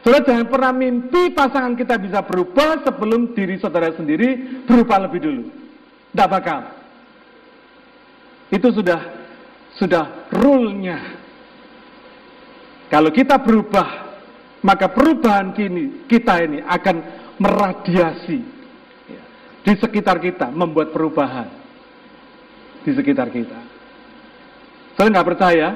[0.00, 5.44] Saudara jangan pernah mimpi pasangan kita bisa berubah sebelum diri saudara sendiri berubah lebih dulu.
[6.10, 6.77] Tidak bakal.
[8.48, 9.00] Itu sudah
[9.76, 11.20] sudah rule-nya.
[12.88, 14.16] Kalau kita berubah,
[14.64, 16.96] maka perubahan kini kita ini akan
[17.36, 18.40] meradiasi
[19.62, 21.52] di sekitar kita, membuat perubahan
[22.82, 23.60] di sekitar kita.
[24.96, 25.68] Saudara nggak percaya?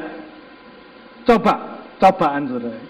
[1.28, 2.80] Coba, cobaan saudara.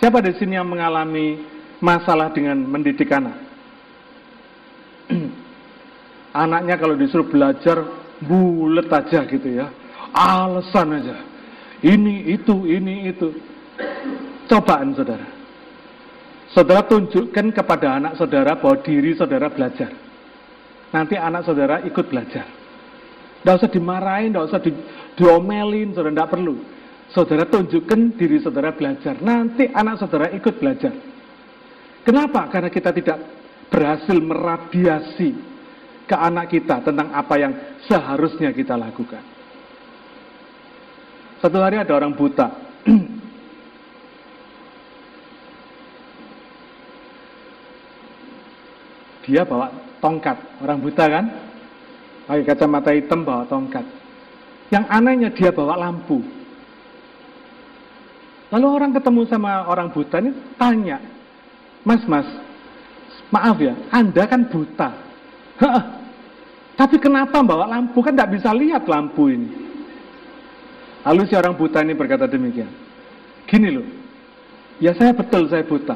[0.00, 1.44] Siapa di sini yang mengalami
[1.78, 3.36] masalah dengan mendidik anak?
[6.42, 9.68] Anaknya kalau disuruh belajar bulet aja gitu ya.
[10.12, 11.16] Alasan aja.
[11.80, 13.32] Ini, itu, ini, itu.
[14.50, 15.26] Cobaan saudara.
[16.50, 19.94] Saudara tunjukkan kepada anak saudara bahwa diri saudara belajar.
[20.90, 22.44] Nanti anak saudara ikut belajar.
[23.40, 24.74] Tidak usah dimarahin, tidak usah di,
[25.14, 26.54] diomelin, saudara tidak perlu.
[27.14, 29.14] Saudara tunjukkan diri saudara belajar.
[29.22, 30.92] Nanti anak saudara ikut belajar.
[32.02, 32.50] Kenapa?
[32.50, 33.18] Karena kita tidak
[33.70, 35.49] berhasil meradiasi
[36.10, 37.54] ke anak kita tentang apa yang
[37.86, 39.22] seharusnya kita lakukan.
[41.38, 42.50] Satu hari ada orang buta.
[49.30, 49.70] Dia bawa
[50.02, 51.30] tongkat, orang buta kan?
[52.26, 53.86] Pakai kacamata hitam bawa tongkat.
[54.74, 56.22] Yang anehnya dia bawa lampu.
[58.50, 60.98] Lalu orang ketemu sama orang buta ini tanya,
[61.86, 62.26] Mas, mas,
[63.30, 64.90] maaf ya, Anda kan buta.
[66.80, 68.00] Tapi kenapa bawa lampu?
[68.00, 69.52] Kan tidak bisa lihat lampu ini.
[71.04, 72.72] Lalu si orang buta ini berkata demikian.
[73.44, 73.84] Gini loh,
[74.80, 75.92] ya saya betul saya buta.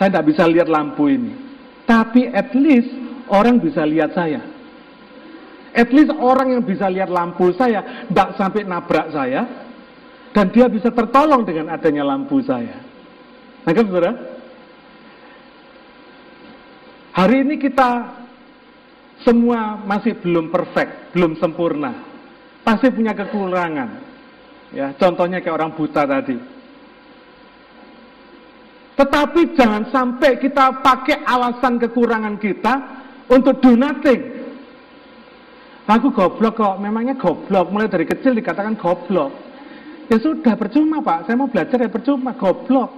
[0.00, 1.36] Saya tidak bisa lihat lampu ini.
[1.84, 2.88] Tapi at least
[3.28, 4.40] orang bisa lihat saya.
[5.76, 9.44] At least orang yang bisa lihat lampu saya tidak sampai nabrak saya
[10.32, 12.80] dan dia bisa tertolong dengan adanya lampu saya.
[13.68, 14.12] Nah, kan saudara?
[17.12, 18.23] Hari ini kita
[19.22, 21.94] semua masih belum perfect, belum sempurna.
[22.66, 23.88] Pasti punya kekurangan.
[24.74, 26.34] Ya, contohnya kayak orang buta tadi
[28.94, 32.74] tetapi jangan sampai kita pakai alasan kekurangan kita
[33.26, 34.46] untuk do nothing.
[35.84, 37.68] Aku goblok kok, memangnya goblok.
[37.74, 39.34] Mulai dari kecil dikatakan goblok.
[40.08, 41.26] Ya sudah, percuma pak.
[41.26, 42.94] Saya mau belajar ya percuma, goblok.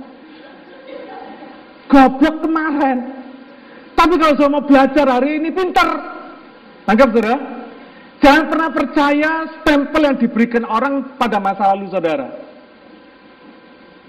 [1.89, 3.16] Goblok kemarin.
[3.97, 5.89] Tapi kalau saya mau belajar hari ini pintar.
[6.87, 7.37] Anggap saudara.
[8.17, 9.31] Jangan pernah percaya
[9.61, 12.29] stempel yang diberikan orang pada masa lalu saudara.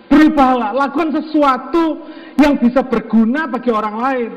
[0.08, 2.08] Berubahlah, lakukan sesuatu
[2.40, 4.32] yang bisa berguna bagi orang lain.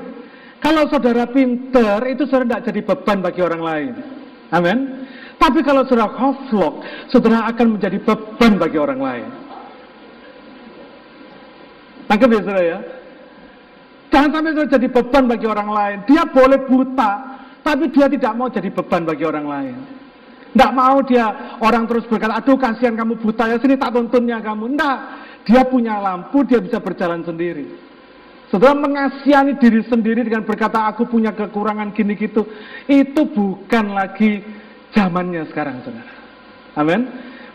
[0.58, 3.92] Kalau saudara pinter, itu saudara tidak jadi beban bagi orang lain.
[4.50, 4.78] Amin.
[5.38, 9.28] Tapi kalau saudara koflok, saudara akan menjadi beban bagi orang lain.
[12.10, 12.78] Tangkap ya saudara ya.
[14.20, 15.98] Jangan sampai saudara jadi beban bagi orang lain.
[16.04, 17.12] Dia boleh buta,
[17.64, 19.76] tapi dia tidak mau jadi beban bagi orang lain.
[20.52, 24.76] Tidak mau dia orang terus berkata, aduh kasihan kamu buta ya, sini tak tuntunnya kamu.
[24.76, 24.96] Tidak,
[25.48, 27.64] dia punya lampu, dia bisa berjalan sendiri.
[28.52, 32.44] Setelah mengasihani diri sendiri dengan berkata, aku punya kekurangan gini gitu.
[32.92, 34.44] Itu bukan lagi
[34.92, 36.12] zamannya sekarang, saudara.
[36.76, 37.08] Amin.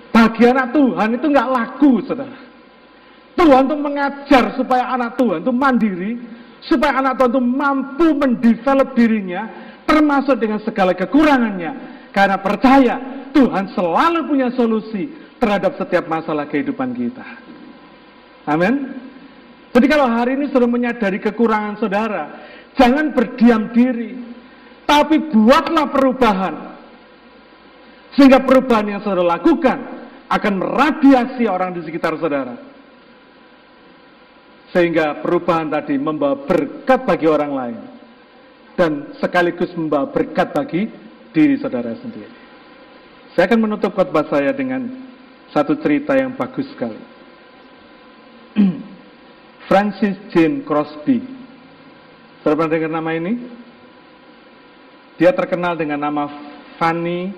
[0.09, 2.41] Bagi anak Tuhan itu nggak laku, saudara.
[3.37, 6.11] Tuhan itu mengajar supaya anak Tuhan itu mandiri,
[6.63, 9.41] supaya anak Tuhan itu mampu mendevelop dirinya,
[9.83, 11.71] termasuk dengan segala kekurangannya.
[12.15, 12.95] Karena percaya
[13.35, 17.25] Tuhan selalu punya solusi terhadap setiap masalah kehidupan kita.
[18.47, 18.95] Amin.
[19.75, 22.23] Jadi kalau hari ini sudah menyadari kekurangan saudara,
[22.79, 24.15] jangan berdiam diri,
[24.87, 26.55] tapi buatlah perubahan.
[28.15, 29.77] Sehingga perubahan yang saudara lakukan
[30.31, 32.64] akan meradiasi orang di sekitar saudara.
[34.75, 37.79] Sehingga perubahan tadi membawa berkat bagi orang lain.
[38.75, 40.91] Dan sekaligus membawa berkat bagi
[41.31, 42.27] diri saudara sendiri.
[43.31, 44.83] Saya akan menutup khotbah saya dengan
[45.55, 46.99] satu cerita yang bagus sekali.
[49.71, 51.23] Francis Jane Crosby.
[52.43, 53.33] Sudah pernah dengar nama ini?
[55.15, 56.27] Dia terkenal dengan nama
[56.75, 57.31] Fanny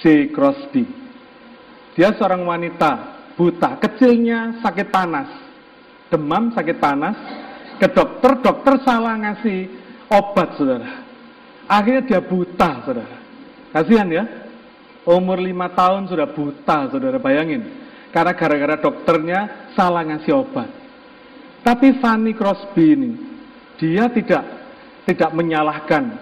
[0.00, 0.32] J.
[0.32, 0.88] Crosby.
[1.92, 5.47] Dia seorang wanita buta, kecilnya sakit panas,
[6.08, 7.16] demam sakit panas,
[7.78, 9.68] ke dokter, dokter salah ngasih
[10.10, 11.04] obat, saudara.
[11.68, 13.18] Akhirnya dia buta, saudara.
[13.72, 14.24] Kasihan ya,
[15.04, 17.64] umur lima tahun sudah buta, saudara, bayangin.
[18.08, 19.40] Karena gara-gara dokternya
[19.76, 20.68] salah ngasih obat.
[21.60, 23.10] Tapi Fanny Crosby ini,
[23.76, 24.42] dia tidak
[25.04, 26.16] tidak menyalahkan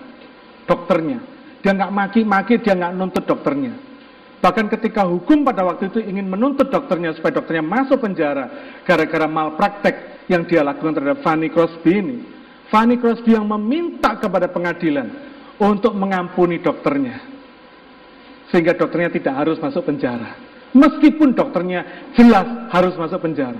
[0.66, 1.22] dokternya.
[1.62, 3.85] Dia nggak maki-maki, dia nggak nuntut dokternya.
[4.36, 10.28] Bahkan ketika hukum pada waktu itu ingin menuntut dokternya supaya dokternya masuk penjara gara-gara malpraktek
[10.28, 12.16] yang dia lakukan terhadap Fanny Crosby ini.
[12.68, 15.08] Fanny Crosby yang meminta kepada pengadilan
[15.56, 17.22] untuk mengampuni dokternya.
[18.52, 20.36] Sehingga dokternya tidak harus masuk penjara.
[20.76, 23.58] Meskipun dokternya jelas harus masuk penjara.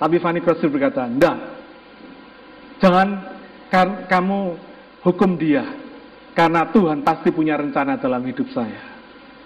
[0.00, 1.36] Tapi Fanny Crosby berkata, enggak.
[2.80, 3.08] Jangan
[3.68, 4.56] kan, kamu
[5.04, 5.64] hukum dia.
[6.32, 8.99] Karena Tuhan pasti punya rencana dalam hidup saya.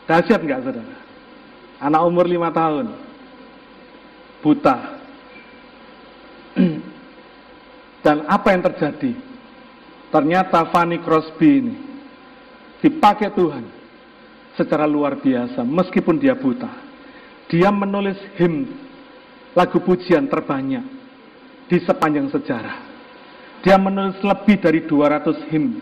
[0.05, 0.97] Dahsyat enggak saudara?
[1.81, 2.93] Anak umur lima tahun.
[4.45, 4.77] Buta.
[8.05, 9.13] Dan apa yang terjadi?
[10.13, 11.75] Ternyata Fanny Crosby ini
[12.85, 13.65] dipakai Tuhan
[14.55, 16.69] secara luar biasa meskipun dia buta.
[17.49, 18.69] Dia menulis him
[19.57, 20.85] lagu pujian terbanyak
[21.67, 22.77] di sepanjang sejarah.
[23.65, 25.81] Dia menulis lebih dari 200 him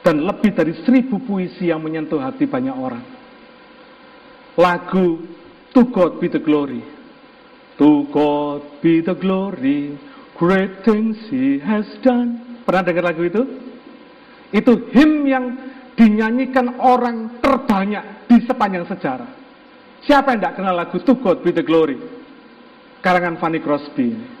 [0.00, 3.19] dan lebih dari seribu puisi yang menyentuh hati banyak orang.
[4.58, 5.22] Lagu
[5.70, 6.82] To God Be The Glory.
[7.78, 9.94] To God Be The Glory,
[10.34, 12.62] great things He has done.
[12.66, 13.42] Pernah dengar lagu itu?
[14.50, 15.44] Itu him yang
[15.94, 19.30] dinyanyikan orang terbanyak di sepanjang sejarah.
[20.02, 21.98] Siapa yang tidak kenal lagu To God Be The Glory?
[23.00, 24.40] Karangan Fanny Crosby.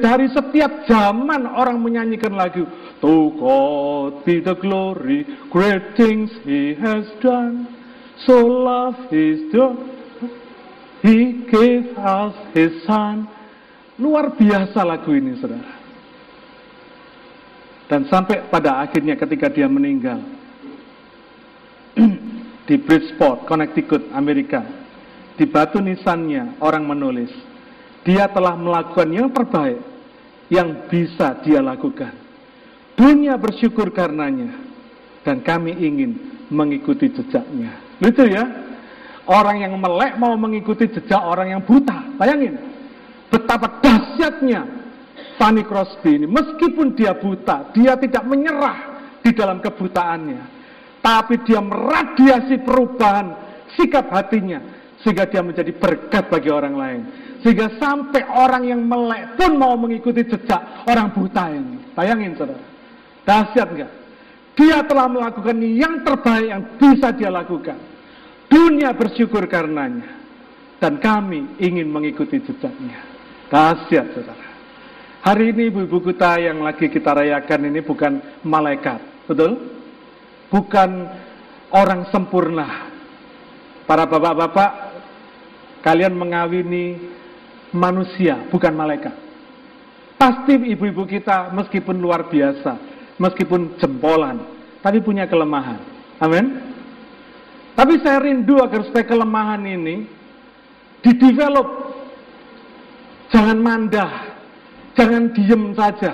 [0.00, 2.66] dari setiap zaman orang menyanyikan lagu
[3.00, 7.79] To God be the glory, great things He has done.
[8.26, 9.90] So love His done.
[11.00, 13.24] He gave us His Son.
[14.00, 15.76] Luar biasa lagu ini, saudara.
[17.90, 20.22] Dan sampai pada akhirnya ketika dia meninggal,
[22.70, 24.62] di Bridgeport, Connecticut, Amerika.
[25.34, 27.32] Di batu nisannya orang menulis,
[28.04, 29.80] dia telah melakukan yang terbaik
[30.52, 32.12] yang bisa dia lakukan.
[32.94, 34.52] Dunia bersyukur karenanya
[35.24, 37.89] dan kami ingin mengikuti jejaknya.
[38.00, 38.44] Lucu ya?
[39.30, 42.18] Orang yang melek mau mengikuti jejak orang yang buta.
[42.18, 42.58] Bayangin
[43.30, 44.66] betapa dahsyatnya
[45.38, 46.26] Fanny Crosby ini.
[46.26, 48.90] Meskipun dia buta, dia tidak menyerah
[49.20, 50.60] di dalam kebutaannya
[51.00, 53.32] tapi dia meradiasi perubahan
[53.76, 54.60] sikap hatinya
[55.00, 57.00] sehingga dia menjadi berkat bagi orang lain
[57.40, 62.60] sehingga sampai orang yang melek pun mau mengikuti jejak orang buta ini bayangin saudara
[63.24, 63.92] dahsyat enggak
[64.56, 67.80] dia telah melakukan yang terbaik yang bisa dia lakukan
[68.50, 70.18] dunia bersyukur karenanya
[70.82, 72.98] dan kami ingin mengikuti jejaknya
[73.48, 74.48] dahsyat saudara
[75.22, 78.98] hari ini ibu-ibu kita yang lagi kita rayakan ini bukan malaikat
[79.30, 79.80] betul
[80.50, 80.90] bukan
[81.70, 82.90] orang sempurna.
[83.86, 84.70] Para bapak-bapak,
[85.82, 86.98] kalian mengawini
[87.74, 89.14] manusia, bukan malaikat.
[90.14, 92.76] Pasti ibu-ibu kita meskipun luar biasa,
[93.18, 94.38] meskipun jempolan,
[94.84, 95.80] tapi punya kelemahan.
[96.20, 96.46] Amin.
[97.74, 100.04] Tapi saya rindu agar supaya kelemahan ini
[101.00, 101.68] didevelop.
[103.30, 104.10] Jangan mandah,
[104.98, 106.12] jangan diem saja,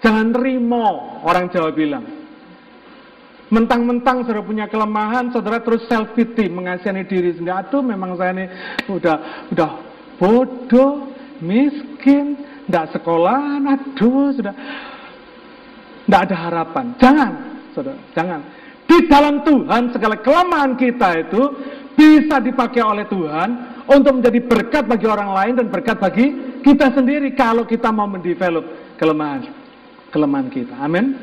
[0.00, 2.04] jangan terima orang Jawa bilang.
[3.50, 7.60] Mentang-mentang saudara punya kelemahan, saudara terus self pity, mengasihani diri sendiri.
[7.60, 8.46] Aduh, memang saya ini
[8.88, 9.70] udah udah
[10.16, 11.12] bodoh,
[11.42, 14.54] miskin, tidak sekolah, aduh, sudah
[16.06, 16.86] tidak ada harapan.
[17.02, 17.32] Jangan,
[17.74, 18.40] saudara, jangan.
[18.90, 21.42] Di dalam Tuhan segala kelemahan kita itu
[21.94, 23.48] bisa dipakai oleh Tuhan
[23.86, 28.66] untuk menjadi berkat bagi orang lain dan berkat bagi kita sendiri kalau kita mau mendevelop
[28.98, 29.46] kelemahan
[30.10, 30.74] kelemahan kita.
[30.74, 31.14] Amin.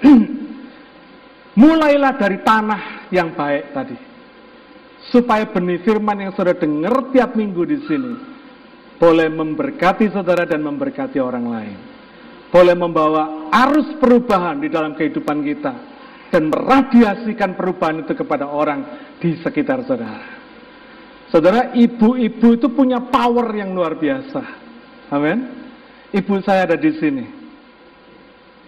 [1.60, 3.96] Mulailah dari tanah yang baik tadi.
[5.12, 8.12] Supaya benih firman yang saudara dengar tiap minggu di sini
[8.96, 11.78] boleh memberkati saudara dan memberkati orang lain.
[12.48, 15.91] Boleh membawa arus perubahan di dalam kehidupan kita
[16.32, 20.40] dan meradiasikan perubahan itu kepada orang di sekitar saudara.
[21.28, 24.42] Saudara, ibu-ibu itu punya power yang luar biasa.
[25.12, 25.44] Amin.
[26.12, 27.24] Ibu saya ada di sini.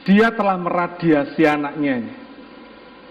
[0.04, 2.24] Dia telah meradiasi anaknya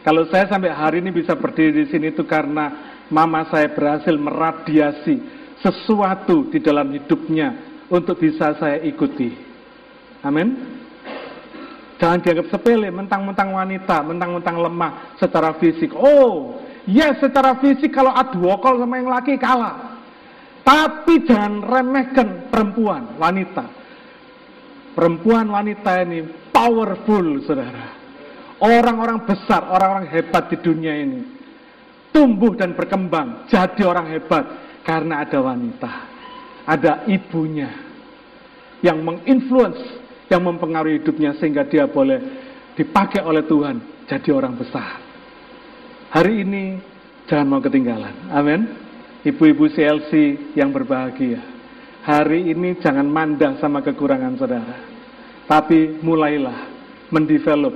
[0.04, 5.16] kalau saya sampai hari ini bisa berdiri di sini itu karena mama saya berhasil meradiasi
[5.64, 7.56] sesuatu di dalam hidupnya
[7.88, 9.32] untuk bisa saya ikuti.
[10.20, 10.83] Amin.
[12.04, 15.95] Jangan dianggap sepele, mentang-mentang wanita, mentang-mentang lemah secara fisik.
[15.95, 20.04] Oh, yes secara fisik kalau adu okol sama yang laki kalah.
[20.68, 23.64] Tapi jangan remehkan perempuan, wanita.
[24.99, 28.04] Perempuan wanita ini powerful, saudara
[28.64, 31.20] orang-orang besar, orang-orang hebat di dunia ini
[32.16, 34.45] tumbuh dan berkembang jadi orang hebat
[34.88, 35.91] karena ada wanita,
[36.64, 37.72] ada ibunya
[38.80, 39.80] yang menginfluence,
[40.32, 42.19] yang mempengaruhi hidupnya sehingga dia boleh
[42.78, 44.99] dipakai oleh Tuhan jadi orang besar.
[46.13, 46.78] Hari ini
[47.26, 48.30] jangan mau ketinggalan.
[48.30, 48.61] Amin.
[49.24, 50.11] Ibu-ibu CLC
[50.53, 51.41] yang berbahagia.
[52.03, 54.78] Hari ini jangan manda sama kekurangan saudara.
[55.47, 56.67] Tapi mulailah
[57.07, 57.71] mendevelop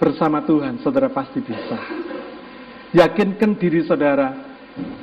[0.00, 1.76] bersama Tuhan, saudara pasti bisa.
[2.96, 4.32] Yakinkan diri saudara,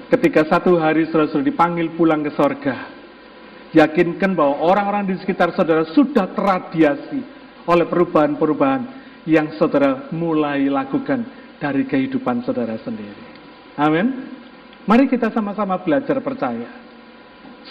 [0.09, 2.92] ketika satu hari saudara sudah dipanggil pulang ke sorga,
[3.73, 7.19] yakinkan bahwa orang-orang di sekitar saudara sudah teradiasi
[7.65, 8.81] oleh perubahan-perubahan
[9.25, 11.25] yang saudara mulai lakukan
[11.57, 13.23] dari kehidupan saudara sendiri.
[13.79, 14.29] Amin.
[14.83, 16.69] Mari kita sama-sama belajar percaya.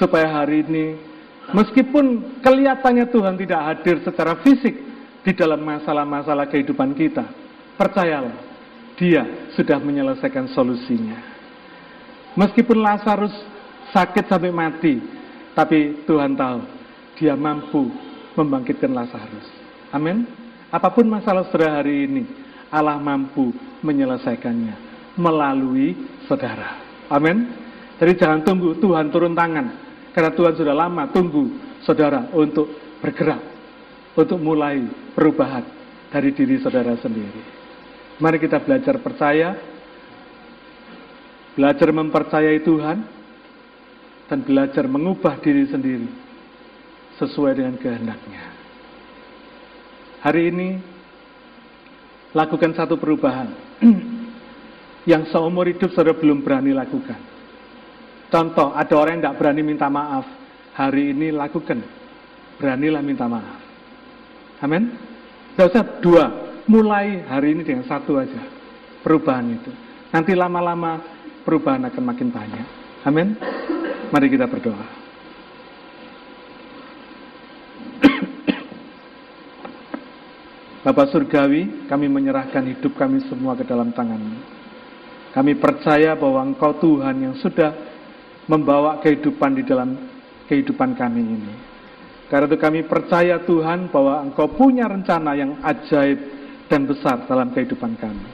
[0.00, 0.96] Supaya hari ini,
[1.52, 4.92] meskipun kelihatannya Tuhan tidak hadir secara fisik,
[5.22, 7.22] di dalam masalah-masalah kehidupan kita.
[7.78, 8.34] Percayalah,
[8.98, 11.18] dia sudah menyelesaikan solusinya.
[12.34, 13.32] Meskipun Lazarus
[13.94, 14.98] sakit sampai mati,
[15.52, 16.58] tapi Tuhan tahu
[17.20, 17.92] dia mampu
[18.36, 19.46] membangkitkan Lazarus.
[19.92, 20.24] Amin.
[20.72, 22.24] Apa pun masalah saudara hari ini,
[22.72, 23.52] Allah mampu
[23.84, 25.92] menyelesaikannya melalui
[26.24, 26.80] saudara.
[27.12, 27.52] Amin.
[28.00, 29.92] Jadi jangan tunggu Tuhan turun tangan.
[30.16, 31.44] Karena Tuhan sudah lama tunggu
[31.84, 32.72] saudara untuk
[33.04, 33.40] bergerak.
[34.16, 34.80] Untuk mulai
[35.16, 35.64] perubahan
[36.08, 37.60] dari diri saudara sendiri.
[38.20, 39.56] Mari kita belajar percaya.
[41.52, 42.98] Belajar mempercayai Tuhan.
[44.32, 46.08] Dan belajar mengubah diri sendiri.
[47.20, 48.48] Sesuai dengan kehendaknya.
[50.24, 50.68] Hari ini
[52.32, 53.52] lakukan satu perubahan
[55.12, 57.20] yang seumur hidup saudara belum berani lakukan.
[58.32, 60.24] Contoh, ada orang yang tidak berani minta maaf.
[60.80, 61.84] Hari ini lakukan.
[62.56, 63.60] Beranilah minta maaf.
[64.64, 64.96] Amin.
[65.52, 66.24] Tidak usah dua.
[66.72, 68.40] Mulai hari ini dengan satu aja.
[69.04, 69.68] Perubahan itu.
[70.08, 71.04] Nanti lama-lama
[71.44, 72.66] perubahan akan makin banyak.
[73.04, 73.36] Amin.
[74.12, 74.86] Mari kita berdoa.
[80.82, 84.36] Bapak Surgawi, kami menyerahkan hidup kami semua ke dalam tanganmu.
[85.32, 87.72] Kami percaya bahwa Engkau Tuhan yang sudah
[88.50, 89.96] membawa kehidupan di dalam
[90.44, 91.54] kehidupan kami ini.
[92.28, 96.18] Karena itu kami percaya Tuhan bahwa Engkau punya rencana yang ajaib
[96.68, 98.28] dan besar dalam kehidupan kami.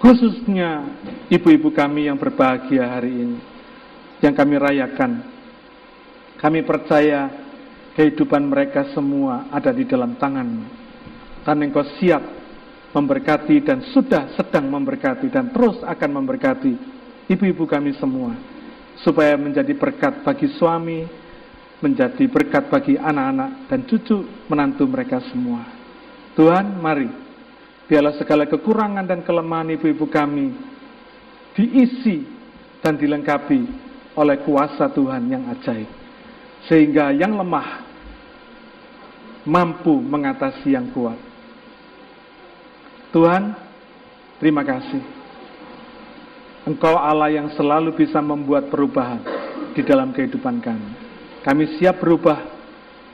[0.00, 0.86] Khususnya
[1.28, 3.38] ibu-ibu kami yang berbahagia hari ini,
[4.24, 5.12] yang kami rayakan.
[6.36, 7.32] Kami percaya
[7.96, 10.64] kehidupan mereka semua ada di dalam tanganmu
[11.48, 12.20] dan engkau siap
[12.92, 16.72] memberkati dan sudah sedang memberkati dan terus akan memberkati
[17.32, 18.36] ibu-ibu kami semua
[19.00, 21.08] supaya menjadi berkat bagi suami,
[21.80, 25.64] menjadi berkat bagi anak-anak dan cucu menantu mereka semua.
[26.36, 27.08] Tuhan, mari
[27.88, 30.52] biarlah segala kekurangan dan kelemahan ibu-ibu kami
[31.56, 32.28] diisi
[32.82, 33.85] dan dilengkapi
[34.16, 35.86] oleh kuasa Tuhan yang ajaib.
[36.66, 37.86] Sehingga yang lemah
[39.46, 41.14] mampu mengatasi yang kuat.
[43.14, 43.54] Tuhan,
[44.42, 45.00] terima kasih.
[46.66, 49.22] Engkau Allah yang selalu bisa membuat perubahan
[49.78, 50.90] di dalam kehidupan kami.
[51.46, 52.42] Kami siap berubah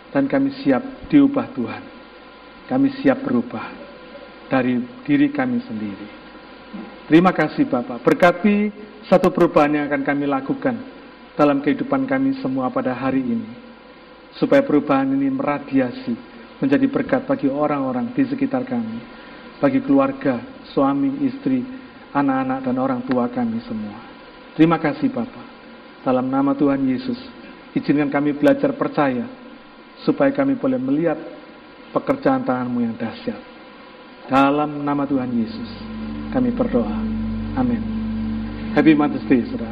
[0.09, 1.82] dan kami siap diubah Tuhan.
[2.72, 3.68] Kami siap berubah
[4.48, 6.09] dari diri kami sendiri.
[7.05, 8.00] Terima kasih Bapak.
[8.00, 8.72] Berkati
[9.05, 10.91] satu perubahan yang akan kami lakukan
[11.39, 13.51] dalam kehidupan kami semua pada hari ini.
[14.37, 16.16] Supaya perubahan ini meradiasi
[16.59, 19.22] menjadi berkat bagi orang-orang di sekitar kami
[19.62, 20.43] bagi keluarga,
[20.74, 21.62] suami, istri,
[22.11, 23.95] anak-anak, dan orang tua kami semua.
[24.59, 25.47] Terima kasih Bapak.
[26.03, 27.14] Dalam nama Tuhan Yesus,
[27.70, 29.22] izinkan kami belajar percaya,
[30.03, 31.14] supaya kami boleh melihat
[31.95, 33.39] pekerjaan tanganmu yang dahsyat.
[34.26, 35.70] Dalam nama Tuhan Yesus,
[36.35, 36.99] kami berdoa.
[37.55, 37.83] Amin.
[38.74, 39.72] Happy Mother's Day, saudara.